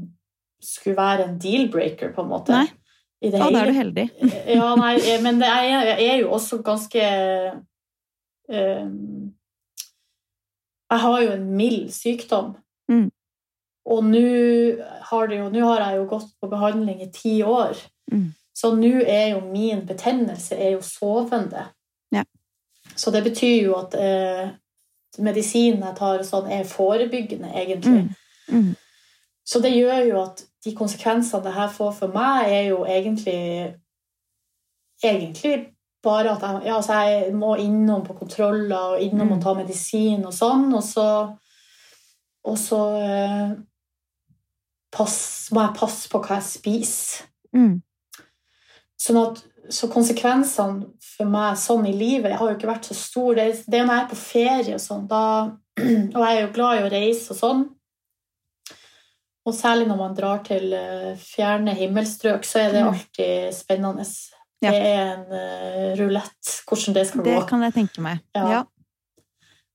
[0.61, 2.53] skulle være en deal-breaker, på en måte.
[2.53, 2.66] Nei.
[3.20, 4.07] I det Ja, da er du heldig.
[4.57, 7.03] ja, nei, eh, men det jeg er jo også ganske
[8.49, 9.35] um,
[10.90, 12.55] Jeg har jo en mild sykdom.
[12.90, 13.11] Mm.
[13.90, 14.26] Og nå
[15.11, 17.79] har, har jeg jo gått på behandling i ti år.
[18.12, 18.29] Mm.
[18.55, 21.64] Så nå er jo min betennelse er jo sovende.
[22.14, 22.22] Ja.
[22.94, 24.53] Så det betyr jo at eh,
[25.18, 28.05] medisinen jeg tar, sånn, er forebyggende, egentlig.
[28.07, 28.61] Mm.
[28.70, 28.70] Mm.
[29.44, 33.76] Så det gjør jo at de konsekvensene det her får for meg, er jo egentlig
[35.00, 35.70] Egentlig
[36.05, 39.33] bare at jeg, ja, altså jeg må innom på kontroller og innom Mm.
[39.33, 41.07] og ta medisin og sånn, og så
[42.44, 43.50] Og så eh,
[44.92, 47.26] pass, må jeg passe på hva jeg spiser.
[47.57, 47.81] Mm.
[49.00, 53.44] Sånn at, så konsekvensene for meg sånn i livet har jo ikke vært så store.
[53.50, 55.22] Det, det er når jeg er på ferie og sånn, da
[55.81, 57.61] Og jeg er jo glad i å reise og sånn.
[59.48, 62.90] Og særlig når man drar til eh, fjerne himmelstrøk, så er det Mm.
[62.92, 64.05] alltid spennende.
[64.61, 64.70] Ja.
[64.74, 67.46] Det er en uh, rulett hvordan det skal Det gå.
[67.48, 68.20] kan jeg tenke meg.
[68.37, 68.42] Ja.
[68.53, 68.61] Ja.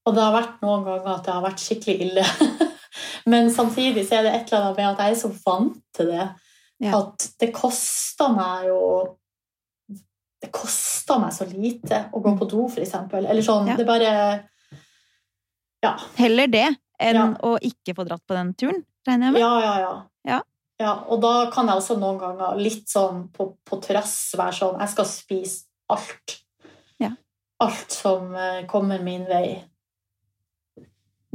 [0.06, 2.26] Og det har vært noen ganger at det har vært skikkelig ille.
[3.26, 6.12] Men samtidig så er det et eller annet med at jeg er så vant til
[6.14, 6.26] det
[6.84, 6.98] Ja.
[7.00, 9.18] at det koster meg jo
[10.44, 13.26] Det koster meg så lite å gå på do, eksempel.
[13.26, 13.68] Eller sånn.
[13.68, 13.76] Ja.
[13.80, 14.10] Det bare
[15.82, 15.96] Ja.
[16.18, 16.68] Heller det
[17.00, 17.26] enn Ja.
[17.44, 19.42] å ikke få dratt på den turen, regner jeg med?
[19.42, 20.04] Ja, ja, ja.
[20.26, 20.42] Ja.
[20.80, 24.80] Ja, Og da kan jeg også noen ganger litt sånn på, på trass være sånn
[24.80, 26.42] Jeg skal spise alt.
[27.00, 27.12] Ja.
[27.62, 29.64] Alt som eh, kommer min vei.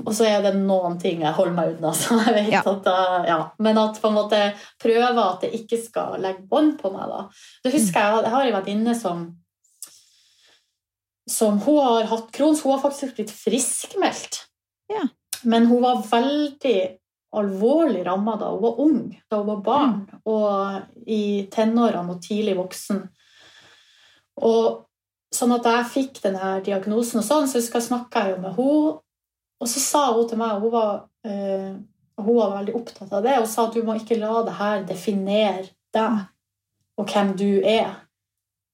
[0.07, 1.91] Og så er det noen ting jeg holder meg unna.
[2.01, 2.63] Så jeg vet Ja.
[2.67, 2.97] at da,
[3.29, 3.39] ja.
[3.59, 4.41] Men at på en måte
[4.81, 7.09] prøve at det ikke skal legge bånd på meg.
[7.11, 7.21] da.
[7.65, 9.29] Det husker jeg, jeg har en venninne som
[11.31, 12.63] som hun har hatt Crohns.
[12.65, 14.41] Hun har faktisk blitt friskmeldt.
[14.91, 15.05] Ja.
[15.47, 16.79] Men hun var veldig
[17.39, 19.93] alvorlig ramma da hun var ung, da hun var barn,
[20.27, 23.05] og i tenårene og tidlig voksen.
[24.43, 24.81] Og
[25.31, 28.99] sånn at jeg fikk denne diagnosen, og sånn, så husker jeg snakka med henne,
[29.61, 30.92] og så sa hun til meg Hun var,
[31.25, 31.73] eh,
[32.20, 34.87] hun var veldig opptatt av det og sa at du må ikke la det her
[34.88, 36.23] definere deg
[37.01, 37.92] og hvem du er.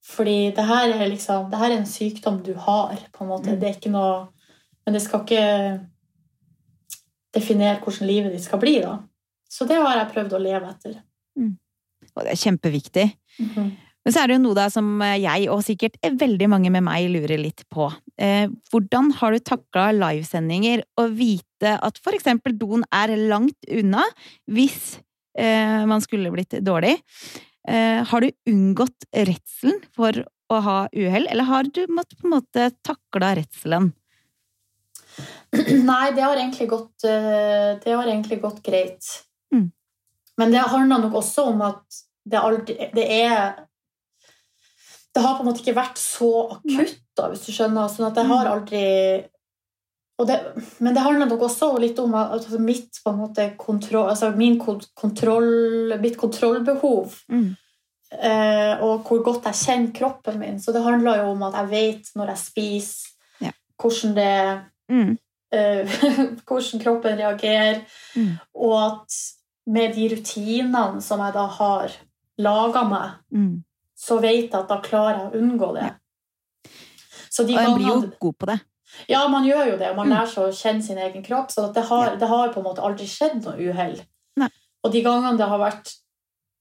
[0.07, 3.51] Fordi det her er liksom Det her er en sykdom du har, på en måte.
[3.51, 3.61] Mm.
[3.61, 4.27] Det er ikke noe
[4.87, 5.81] Men det skal ikke
[7.35, 9.01] definere hvordan livet ditt skal bli, da.
[9.51, 11.01] Så det har jeg prøvd å leve etter.
[12.15, 13.07] Og det er kjempeviktig.
[14.07, 17.09] Men så er det jo noe da som jeg, og sikkert veldig mange med meg,
[17.11, 17.89] lurer litt på.
[18.23, 24.05] Eh, hvordan har du takla livesendinger og vite at for eksempel doen er langt unna
[24.47, 25.01] hvis
[25.35, 26.95] eh, man skulle blitt dårlig?
[27.67, 32.37] Eh, har du unngått redselen for å ha uhell, eller har du måttet på en
[32.37, 33.91] måte takla redselen?
[35.91, 39.17] Nei, det har egentlig gått, eh, det har egentlig gått greit.
[39.51, 39.73] Mm.
[40.39, 43.66] Men det handler nok også om at det, aldri, det er
[45.17, 47.89] Det har på en måte ikke vært så akutt, da, hvis du skjønner.
[47.89, 48.83] Sånn at jeg har aldri
[50.27, 50.37] det,
[50.81, 55.95] Men det handler nok også litt om at altså mitt måte kontroll, altså min kontroll,
[56.01, 57.15] mitt kontrollbehov.
[57.33, 57.51] Mm.
[58.13, 60.59] Eh, og hvor godt jeg kjenner kroppen min.
[60.63, 63.51] Så det handler jo om at jeg vet når jeg spiser, Ja.
[63.81, 65.19] hvordan det Mm.
[65.53, 65.85] eh,
[66.47, 67.81] hvordan kroppen reagerer,
[68.17, 68.39] Mm.
[68.55, 69.13] og at
[69.67, 71.91] med de rutinene som jeg da har
[72.39, 73.65] laga meg, Mm.
[74.07, 75.91] Så vet jeg at da klarer jeg å unngå det.
[77.31, 78.59] Så de Og en blir jo god på det.
[79.11, 80.13] Ja, man gjør jo det, og man Mm.
[80.15, 81.51] lærer seg å kjenne sin egen kropp.
[81.51, 83.99] Så det, har, det har på en måte aldri skjedd noe uhell.
[84.87, 85.91] Og de gangene det har vært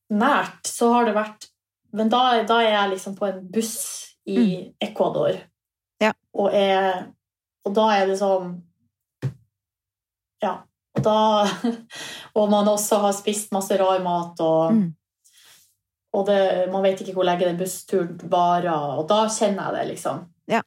[0.10, 1.52] nært, så har det vært
[1.96, 6.02] Men da, da er jeg liksom på en buss i Ecuador, Mm.
[6.02, 6.12] Ja.
[6.34, 7.06] og, er,
[7.64, 8.62] og da er det sånn
[10.44, 10.58] Ja.
[10.98, 11.46] Og da
[12.36, 14.96] Og man også har spist masse rar mat, og, Mm.
[16.16, 16.40] Og det,
[16.72, 20.24] man vet ikke hvor lenge den bussturen varer, og da kjenner jeg det, liksom.
[20.52, 20.62] Ja.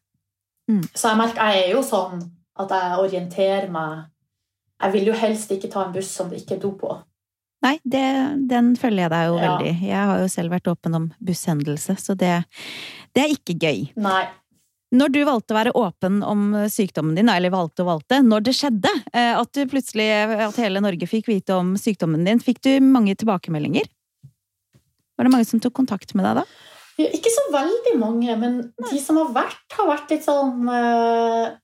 [0.71, 0.85] Mm.
[0.93, 2.23] Så jeg merker jeg er jo sånn
[2.59, 4.07] at jeg orienterer meg
[4.79, 6.93] Jeg vil jo helst ikke ta en buss som det ikke er do på.
[7.67, 8.03] Nei, det,
[8.47, 9.41] den følger jeg deg jo Ja.
[9.57, 9.73] veldig.
[9.89, 12.45] Jeg har jo selv vært åpen om busshendelse, så det,
[13.15, 13.89] det er ikke gøy.
[13.99, 14.29] Nei.
[14.95, 18.55] Når du valgte å være åpen om sykdommen din, eller valgte og valgte, når det
[18.57, 20.07] skjedde, eh, at du plutselig,
[20.47, 23.91] at hele Norge fikk vite om sykdommen din, fikk du mange tilbakemeldinger?
[25.18, 26.44] Var det mange som tok kontakt med deg da?
[26.98, 31.57] Ja, Ikke så veldig mange, men de som har vært, har vært litt sånn uh...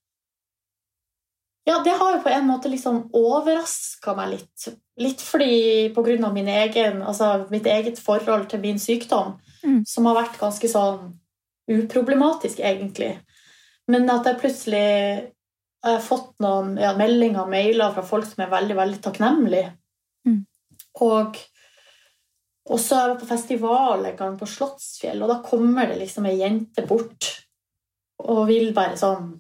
[1.65, 4.67] Ja, det har jo på en måte liksom overraska meg litt.
[5.01, 9.81] Litt fordi på grunn av min egen, altså mitt eget forhold til min sykdom, Mm.
[9.89, 11.15] som har vært ganske sånn
[11.73, 13.15] uproblematisk, egentlig.
[13.89, 15.31] Men at jeg plutselig
[15.85, 19.73] har fått noen ja, meldinger og mailer fra folk som er veldig, veldig takknemlige.
[20.29, 20.43] Mm.
[21.05, 21.41] Og
[22.65, 26.27] og så er jeg på festival en gang på Slottsfjell, og da kommer det liksom
[26.31, 27.31] ei jente bort
[28.25, 29.35] og vil bare sånn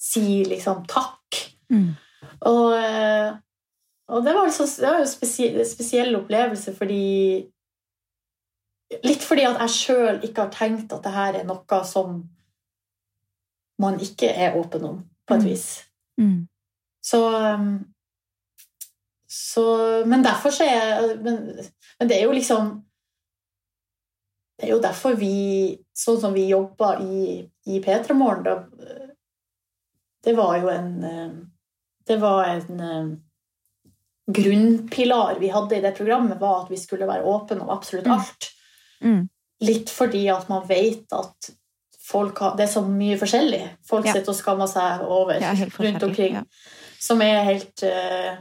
[0.00, 1.38] si liksom takk.
[1.70, 1.92] Mm.
[2.50, 3.36] Og, eh,
[4.10, 7.02] og det var, liksom, det var jo en spesiell, spesiell opplevelse fordi
[9.02, 12.20] Litt fordi at jeg sjøl ikke har tenkt at det her er noe som
[13.82, 15.48] man ikke er åpen om, på et Mm.
[15.48, 15.64] vis.
[16.20, 16.46] Mm.
[17.02, 17.18] Så,
[17.54, 17.84] um,
[19.36, 19.62] så
[20.08, 21.36] Men derfor så er jeg men,
[22.00, 22.70] men det er jo liksom
[24.56, 28.54] Det er jo derfor vi Sånn som vi jobba i, i P3 Morgen, da
[30.24, 30.90] Det var jo en
[32.06, 32.80] Det var en
[34.26, 38.12] grunnpilar vi hadde i det programmet, var at vi skulle være åpne om absolutt Mm.
[38.16, 38.48] alt.
[39.02, 39.28] Mm.
[39.60, 41.50] Litt fordi at man vet at
[42.06, 43.60] folk har, det er så mye forskjellig.
[43.86, 44.12] Folk Ja.
[44.12, 46.34] sitter og skammer seg over er rundt omkring.
[46.34, 46.42] Ja.
[46.98, 48.36] Som er helt eh,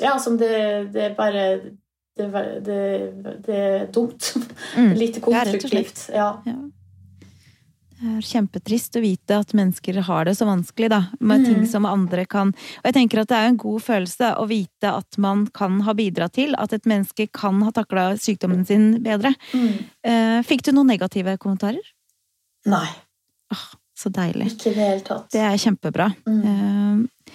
[0.00, 0.48] Ja, som det,
[0.94, 1.42] det er bare
[2.16, 2.28] det,
[2.64, 2.78] det,
[3.46, 4.34] det er dumt.
[4.76, 4.92] Mm.
[5.02, 6.06] Lite konstruktivt.
[6.12, 6.30] Ja.
[6.46, 6.56] Ja.
[8.02, 11.46] Det er kjempetrist å vite at mennesker har det så vanskelig, da, med Mm.
[11.46, 14.90] ting som andre kan Og jeg tenker at det er en god følelse å vite
[14.90, 19.30] at man kan ha bidratt til at et menneske kan ha takla sykdommen sin bedre.
[19.54, 19.78] Mm.
[20.02, 21.78] Eh, Fikk du noen negative kommentarer?
[22.66, 22.88] Nei,
[23.54, 24.50] Åh, så deilig.
[24.50, 25.30] ikke i det hele tatt.
[25.30, 26.10] Det er kjempebra.
[26.26, 26.42] Mm.
[26.42, 27.32] Eh,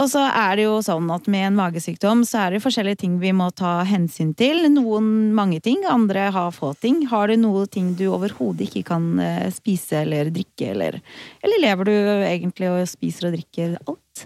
[0.00, 3.18] Og så er det jo sånn at med en magesykdom så er det forskjellige ting
[3.20, 4.64] vi må ta hensyn til.
[4.72, 7.02] Noen mange ting, andre har få ting.
[7.10, 10.96] Har du noe ting du overhodet ikke kan eh, spise eller drikke, eller,
[11.44, 11.92] eller lever du
[12.24, 14.24] egentlig og spiser og drikker alt?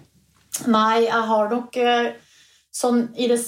[0.71, 2.13] Nei, jeg har nok eh,
[2.73, 3.41] sånn i det,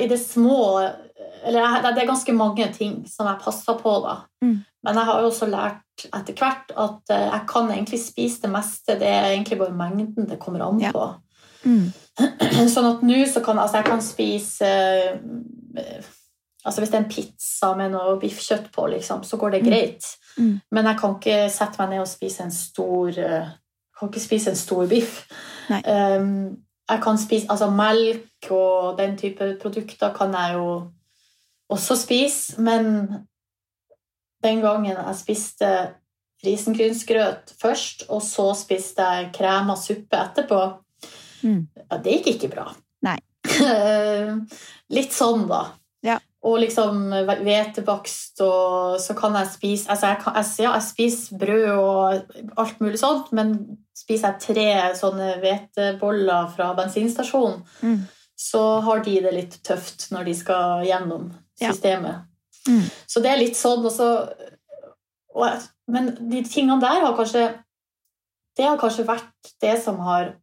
[0.00, 4.20] i det små Eller jeg, det er ganske mange ting som jeg passer på, da.
[4.44, 4.62] Mm.
[4.84, 8.54] Men jeg har jo også lært etter hvert at eh, jeg kan egentlig spise det
[8.54, 8.98] meste.
[9.00, 10.94] Det er egentlig bare mengden det kommer an Ja.
[11.64, 11.92] Mm.
[12.74, 16.10] Sånn at nå så kan altså jeg kan spise eh,
[16.64, 19.66] Altså Hvis det er en pizza med noe biffkjøtt på, liksom, så går det Mm.
[19.68, 20.06] greit.
[20.38, 20.60] Mm.
[20.72, 23.50] Men jeg kan ikke sette meg ned og spise en stor eh,
[23.98, 25.24] kan ikke spise en stor biff.
[25.70, 26.56] Um,
[26.90, 30.90] jeg kan spise altså melk og den type produkter kan jeg jo
[31.72, 33.06] også spise, men
[34.44, 35.70] den gangen jeg spiste
[36.44, 40.60] risengrynsgrøt først, og så spiste jeg krema suppe etterpå,
[41.44, 41.68] Mm.
[41.90, 42.66] ja, det gikk ikke bra.
[43.04, 43.18] Nei.
[44.96, 45.62] Litt sånn, da.
[46.04, 46.18] Ja.
[46.44, 51.38] Og liksom hvetebakst, og så kan jeg spise altså jeg, kan, jeg, ja, jeg spiser
[51.40, 53.54] brød og alt mulig sånt, men
[53.96, 54.66] spiser jeg tre
[54.98, 58.02] sånne hveteboller fra bensinstasjonen, Mm.
[58.36, 61.30] så har de det litt tøft når de skal gjennom
[61.60, 61.70] Ja.
[61.72, 62.24] systemet.
[62.68, 62.82] Mm.
[63.06, 64.08] Så det er litt sånn, og så
[65.88, 67.58] Men de tingene der har kanskje
[68.56, 70.36] Det har kanskje vært det som har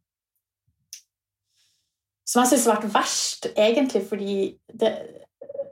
[2.32, 4.36] Som jeg syns har vært verst, egentlig, fordi
[4.80, 4.92] det,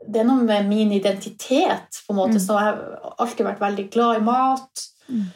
[0.04, 2.36] det er noe med min identitet, på en måte.
[2.36, 2.44] Mm.
[2.44, 4.84] Så jeg har alltid vært veldig glad i mat.
[5.08, 5.30] Mm.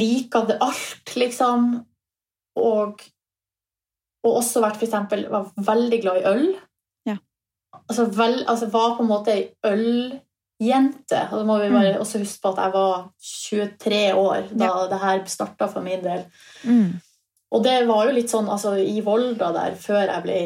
[0.00, 1.68] Liker det alt, liksom.
[2.58, 3.04] Og,
[4.26, 6.50] og også vært for eksempel var veldig glad i øl.
[7.06, 7.16] Ja.
[7.86, 11.22] Altså, vel, altså var på en måte ei øljente.
[11.30, 15.00] Og da må vi bare også huske på at jeg var 23 år da det
[15.06, 16.26] her starta for min del.
[16.66, 16.98] Mm.
[17.52, 20.36] Og det var jo litt sånn altså, I Volda der, før jeg ble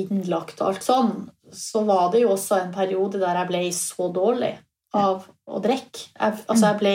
[0.00, 1.12] innlagt og alt sånn,
[1.52, 4.54] så var det jo også en periode der jeg ble så dårlig
[4.96, 6.06] av å drikke.
[6.14, 6.94] Jeg, altså, jeg ble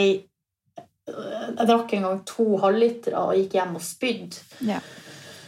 [1.04, 4.44] Jeg drakk en gang to halvlitere og gikk hjem og spydde.
[4.70, 4.80] Ja.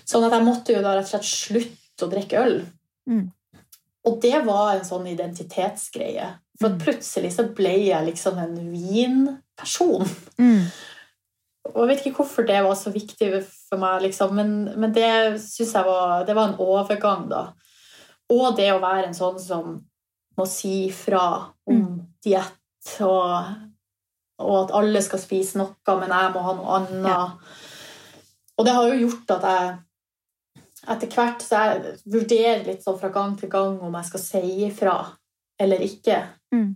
[0.06, 2.58] Sånn at jeg måtte jo da rett og slett slutte å drikke øl.
[3.10, 3.30] Mm.
[4.06, 6.28] Og det var en sånn identitetsgreie.
[6.60, 6.80] For Mm.
[6.80, 10.06] plutselig så ble jeg liksom en vinperson.
[10.38, 10.68] Mm.
[11.74, 13.30] Og jeg vet ikke hvorfor det var så viktig
[13.70, 17.48] for meg, liksom, men, men det syns jeg var, det var en overgang, da.
[18.34, 19.80] Og det å være en sånn som
[20.38, 21.26] må si fra
[21.66, 22.02] om Mm.
[22.26, 23.50] diett, og,
[24.42, 27.10] og at alle skal spise noe, men jeg må ha noe annet.
[27.10, 27.24] Ja.
[28.58, 29.74] Og det har jo gjort at jeg
[30.86, 34.42] etter hvert så jeg vurderer litt sånn fra gang til gang om jeg skal si
[34.68, 34.96] ifra
[35.62, 36.20] eller ikke.
[36.54, 36.76] Mm.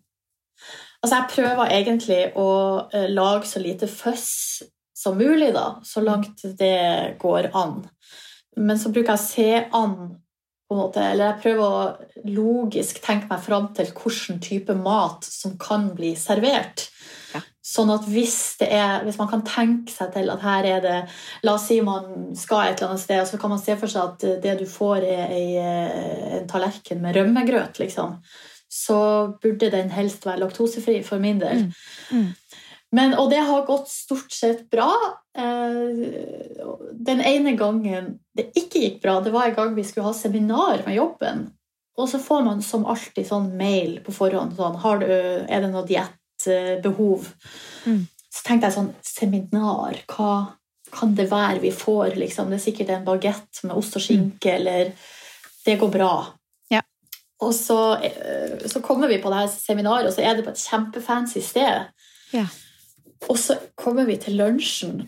[1.02, 2.50] Altså, jeg prøver egentlig å
[2.94, 4.32] eh, lage så lite føss
[5.00, 7.78] som mulig, da, så langt det går an.
[8.60, 9.94] Men så bruker jeg å se an
[10.70, 15.24] på en måte, eller jeg prøver å logisk tenke meg fram til hvilken type mat
[15.26, 16.84] som kan bli servert.
[17.34, 17.42] Ja.
[17.66, 20.98] Sånn at hvis, det er, hvis man kan tenke seg til at her er det
[21.46, 23.90] La oss si man skal et eller annet sted, og så kan man se for
[23.90, 28.20] seg at det du får, er ei- en tallerken med rømmegrøt, liksom.
[28.70, 29.00] Så
[29.42, 31.66] burde den helst være laktosefri, for min del.
[31.66, 31.74] Mm.
[32.14, 32.30] Mm.
[32.92, 34.90] Men, og det har gått stort sett bra.
[35.38, 36.06] Eh,
[36.92, 40.82] Den ene gangen det ikke gikk bra, det var en gang vi skulle ha seminar
[40.86, 41.50] med jobben.
[42.00, 45.72] Og så får man som alltid sånn mail på forhånd sånn har du, Er det
[45.74, 47.28] noe diettbehov?
[47.86, 48.06] Mm.
[48.30, 50.34] Så tenkte jeg sånn Seminar, hva
[50.96, 52.16] kan det være vi får?
[52.18, 52.50] Liksom?
[52.50, 54.94] Det er sikkert en bagett med ost og skinke, eller
[55.66, 56.14] Det går bra.
[56.72, 56.80] Ja.
[57.44, 60.54] Og så, eh, så kommer vi på det her seminaret, og så er det på
[60.56, 61.92] et kjempefancy sted.
[62.34, 62.46] Ja.
[63.28, 65.02] Og så kommer vi til lunsjen,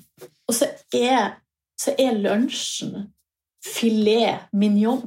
[0.48, 1.38] og så er,
[1.80, 3.08] så er lunsjen
[3.64, 5.06] filet mignon.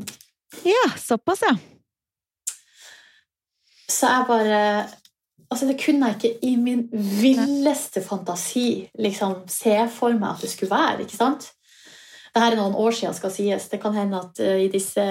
[0.64, 1.56] ja, såpass, ja.
[3.90, 4.60] Så jeg bare
[5.52, 6.88] Altså, det kunne jeg ikke i min
[7.20, 11.04] villeste fantasi liksom se for meg at det skulle være.
[11.04, 11.44] ikke sant?
[12.34, 13.68] Dette er noen år siden, skal sies.
[13.70, 15.04] Det kan hende at uh, i disse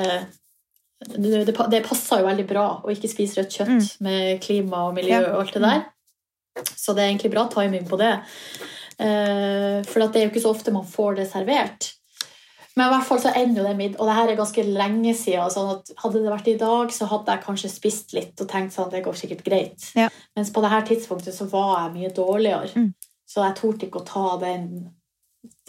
[1.03, 3.87] Det, det, det passer jo veldig bra å ikke spise rødt kjøtt Mm.
[4.07, 5.81] med klima og miljø og alt det der.
[6.75, 8.13] Så det er egentlig bra timing på det.
[9.01, 11.91] Eh, for at det er jo ikke så ofte man får det servert.
[12.73, 15.13] Men i hvert fall så ender jo det midd, og det her er ganske lenge
[15.17, 15.51] siden.
[15.53, 18.73] Sånn at hadde det vært i dag, så hadde jeg kanskje spist litt og tenkt
[18.73, 19.91] sånn, det går sikkert greit.
[19.97, 20.07] Ja.
[20.37, 22.71] Mens på det her tidspunktet så var jeg mye dårligere.
[22.73, 22.89] Mm.
[23.29, 24.65] Så jeg torde ikke å ta den,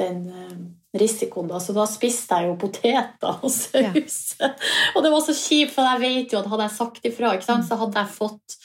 [0.00, 0.56] den eh,
[1.00, 1.50] risikoen.
[1.52, 1.60] da.
[1.60, 4.18] Så da spiste jeg jo poteter og saus.
[4.94, 7.50] og det var så kjipt, for jeg vet jo at hadde jeg sagt ifra, ikke
[7.50, 8.58] sant, så hadde jeg fått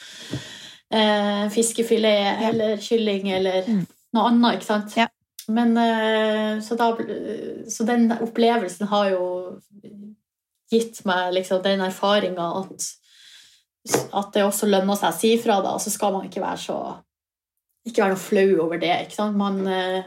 [0.92, 3.86] eh, fiskefilet eller kylling eller Mm.
[4.14, 4.56] noe annet.
[4.60, 4.96] ikke sant?
[4.98, 5.08] Ja.
[5.50, 6.92] Men eh, så, da,
[7.70, 9.60] så den opplevelsen har jo
[10.72, 12.90] gitt meg liksom den erfaringa at,
[14.14, 16.62] at det også lønner seg å si fra, da, og så skal man ikke være
[16.68, 16.80] så
[17.88, 18.92] Ikke være noe flau over det.
[19.08, 19.38] ikke sant?
[19.40, 20.04] Man eh,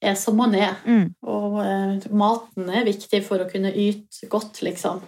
[0.00, 0.76] er som man er.
[0.86, 1.10] Mm.
[1.28, 5.02] Og eh, maten er viktig for å kunne yte godt, liksom.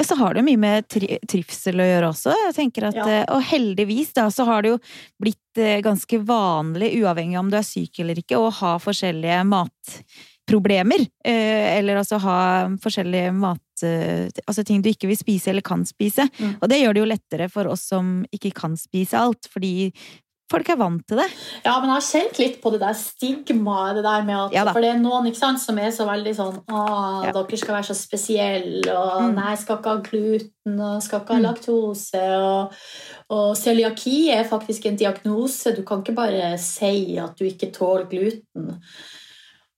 [0.00, 2.32] Ja, så har det jo mye med tri trivsel å gjøre også.
[2.46, 3.06] Jeg tenker at, Ja.
[3.20, 4.78] eh, Og heldigvis da, så har det jo
[5.20, 11.04] blitt eh, ganske vanlig, uavhengig om du er syk eller ikke, å ha forskjellige matproblemer.
[11.24, 12.38] Eh, eller altså ha
[12.80, 13.60] forskjellige mat...
[13.80, 16.26] Altså ting du ikke vil spise eller kan spise.
[16.36, 16.56] Mm.
[16.60, 19.92] Og det gjør det jo lettere for oss som ikke kan spise alt, fordi
[20.50, 21.26] folk er vant til det.
[21.64, 23.94] Ja, men jeg har kjent litt på det der stigmaet.
[23.96, 26.34] Det der med at, Ja for det er noen ikke sant, som er så veldig
[26.34, 27.32] sånn Å, Ja.
[27.36, 29.34] dere skal være så spesielle, og Mm.
[29.36, 31.46] nei, skal ikke ha gluten, og skal ikke ha Mm.
[31.46, 32.24] laktose.
[32.40, 32.72] Og,
[33.30, 35.74] og cøliaki er faktisk en diagnose.
[35.76, 38.80] Du kan ikke bare si at du ikke tåler gluten.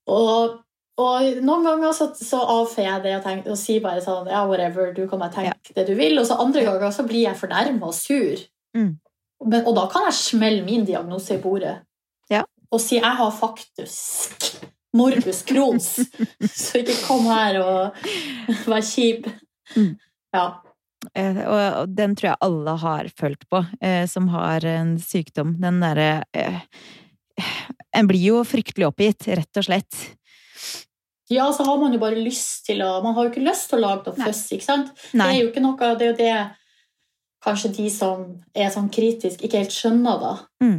[0.08, 0.58] Og,
[0.98, 4.46] og noen ganger så, så avfeier jeg det og, tenker, og sier bare sånn Ja,
[4.46, 6.18] whatever, du kan bare tenke det du vil.
[6.18, 8.36] Og så andre ganger så blir jeg fornærma og sur.
[8.76, 8.98] Mm.
[9.46, 11.78] Men, og da kan jeg smelle min diagnose i bordet
[12.30, 12.44] Ja.
[12.70, 14.60] og si jeg har faktisk
[14.94, 15.88] morbus Crohns.
[16.64, 18.02] så ikke kom her og
[18.68, 19.26] vær kjip.
[19.76, 19.94] Mm.
[20.36, 20.46] Ja.
[21.18, 25.56] Eh, Og den tror jeg alle har følt på, eh, som har en sykdom.
[25.60, 26.60] Den derre eh,
[27.96, 29.96] En blir jo fryktelig oppgitt, rett og slett.
[31.32, 33.80] ja, så har man jo bare lyst til å Man har jo ikke lyst til
[33.80, 34.92] å lage noe fuss, ikke sant?
[35.12, 36.34] Det er jo ikke noe Det er jo det
[37.44, 38.24] kanskje de som
[38.54, 40.34] er sånn kritisk, ikke helt skjønner, da.
[40.62, 40.78] Mm.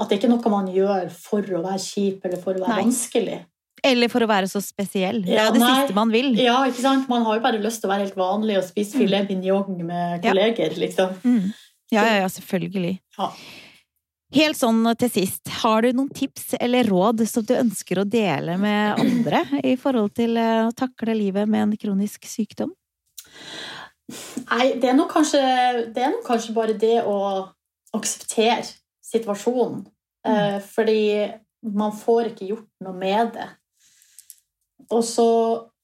[0.00, 2.72] At det er ikke noe man gjør for å være kjip eller for å være
[2.72, 2.84] Nei.
[2.86, 3.40] vanskelig.
[3.84, 5.20] Eller for å være så spesiell.
[5.26, 5.74] Det er jo det nei.
[5.76, 6.30] siste man vil.
[6.40, 7.10] Ja, ikke sant?
[7.10, 10.24] Man har jo bare lyst til å være helt vanlig og spise filet mignon med
[10.24, 10.30] Ja.
[10.30, 11.12] kolleger, liksom.
[11.22, 11.52] Mm.
[11.92, 12.98] Ja, ja, ja, selvfølgelig.
[13.18, 13.28] Ja.
[14.34, 18.56] Helt sånn til sist, har du noen tips eller råd som du ønsker å dele
[18.58, 22.72] med andre i forhold til å takle livet med en kronisk sykdom?
[24.50, 25.40] Nei, det er nok kanskje,
[25.94, 27.18] det er nok kanskje bare det å
[27.96, 28.66] akseptere
[29.04, 29.84] situasjonen.
[30.24, 30.62] Mm.
[30.64, 31.32] fordi
[31.76, 33.48] man får ikke gjort noe med det.
[34.88, 35.28] Og så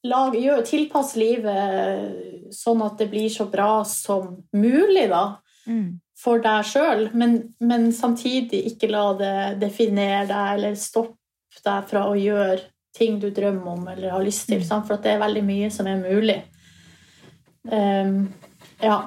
[0.08, 5.24] lag, gjør, tilpass livet sånn at det blir så bra som mulig, da.
[6.20, 12.06] For deg sjøl, men, men samtidig ikke la det definere deg eller stoppe deg fra
[12.08, 12.60] å gjøre
[12.96, 14.60] ting du drømmer om eller har lyst til.
[14.64, 14.84] Mm.
[14.84, 16.40] For at det er veldig mye som er mulig.
[17.68, 18.30] Ehm,
[18.80, 19.02] ja.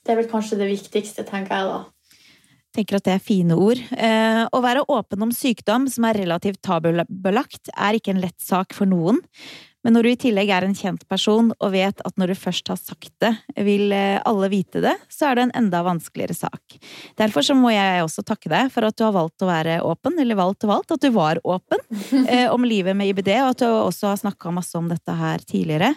[0.00, 1.80] Det er vel kanskje det viktigste, tenker jeg da.
[2.74, 3.78] tenker at det er fine ord.
[3.98, 8.74] Eh, å være åpen om sykdom som er relativt tabubelagt, er ikke en lett sak
[8.74, 9.20] for noen.
[9.84, 12.68] Men når du i tillegg er en kjent person og vet at når du først
[12.72, 13.32] har sagt det,
[13.64, 16.76] vil eh, alle vite det, så er det en enda vanskeligere sak.
[17.20, 20.18] Derfor så må jeg også takke deg for at du har valgt å være åpen,
[20.20, 21.80] eller valgt og valgt, at du var åpen
[22.26, 25.46] eh, om livet med IBD, og at du også har snakka masse om dette her
[25.48, 25.94] tidligere.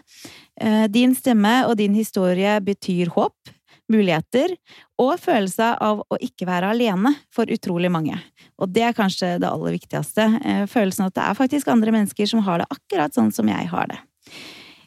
[0.61, 3.52] Eh, din stemme og din historie betyr håp,
[3.91, 4.55] muligheter
[5.01, 8.17] og følelse av å ikke være alene for utrolig mange.
[8.61, 10.27] Og det er kanskje det aller viktigste.
[10.45, 13.47] eh, Følelsen av at det er faktisk andre mennesker som har det akkurat sånn som
[13.47, 13.99] jeg har det.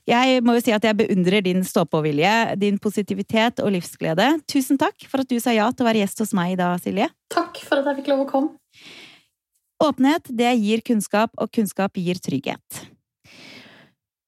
[0.07, 4.37] Jeg må jo si at jeg beundrer din stå-på-vilje, din positivitet og livsglede.
[4.47, 6.79] Tusen takk for at du sa ja til å være gjest hos meg i dag,
[6.79, 7.09] Silje.
[7.35, 8.55] Takk for at jeg fikk lov å komme.
[9.83, 12.87] Åpenhet, det gir kunnskap, og kunnskap gir trygghet.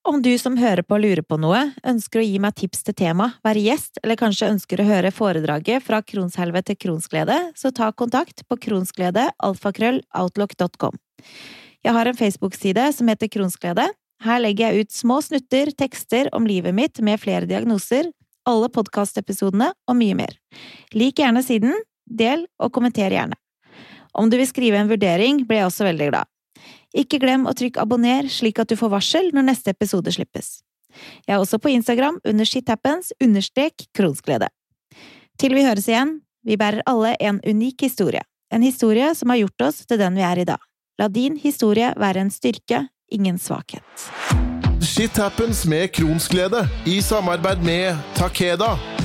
[0.08, 3.36] Om du som hører på lurer på noe, ønsker å gi meg tips til tema,
[3.44, 8.40] være gjest, eller kanskje ønsker å høre foredraget fra kronshelve til kronsglede, så ta kontakt
[8.48, 10.96] på kronsglede.alfakrølloutlook.com.
[11.84, 13.84] Jeg har en Facebook-side som heter Kronsglede.
[14.24, 18.08] Her legger jeg ut små snutter, tekster om livet mitt med flere diagnoser,
[18.48, 20.32] alle podkastepisodene og mye mer.
[20.96, 21.76] Lik gjerne siden,
[22.08, 23.36] del og kommenter gjerne.
[24.16, 26.24] Om du vil skrive en vurdering, blir jeg også veldig glad.
[26.96, 30.62] Ikke glem å trykke abonner, slik at du får varsel når neste episode slippes.
[31.26, 34.48] Jeg er også på Instagram under shithappens understrek kronsglede.
[35.38, 38.24] Til vi høres igjen, vi bærer alle en unik historie.
[38.50, 40.62] En historie som har gjort oss til den vi er i dag.
[40.98, 43.84] La din historie være en styrke, ingen svakhet.
[44.82, 48.97] Shit happens med Kronsglede i samarbeid med Takeda.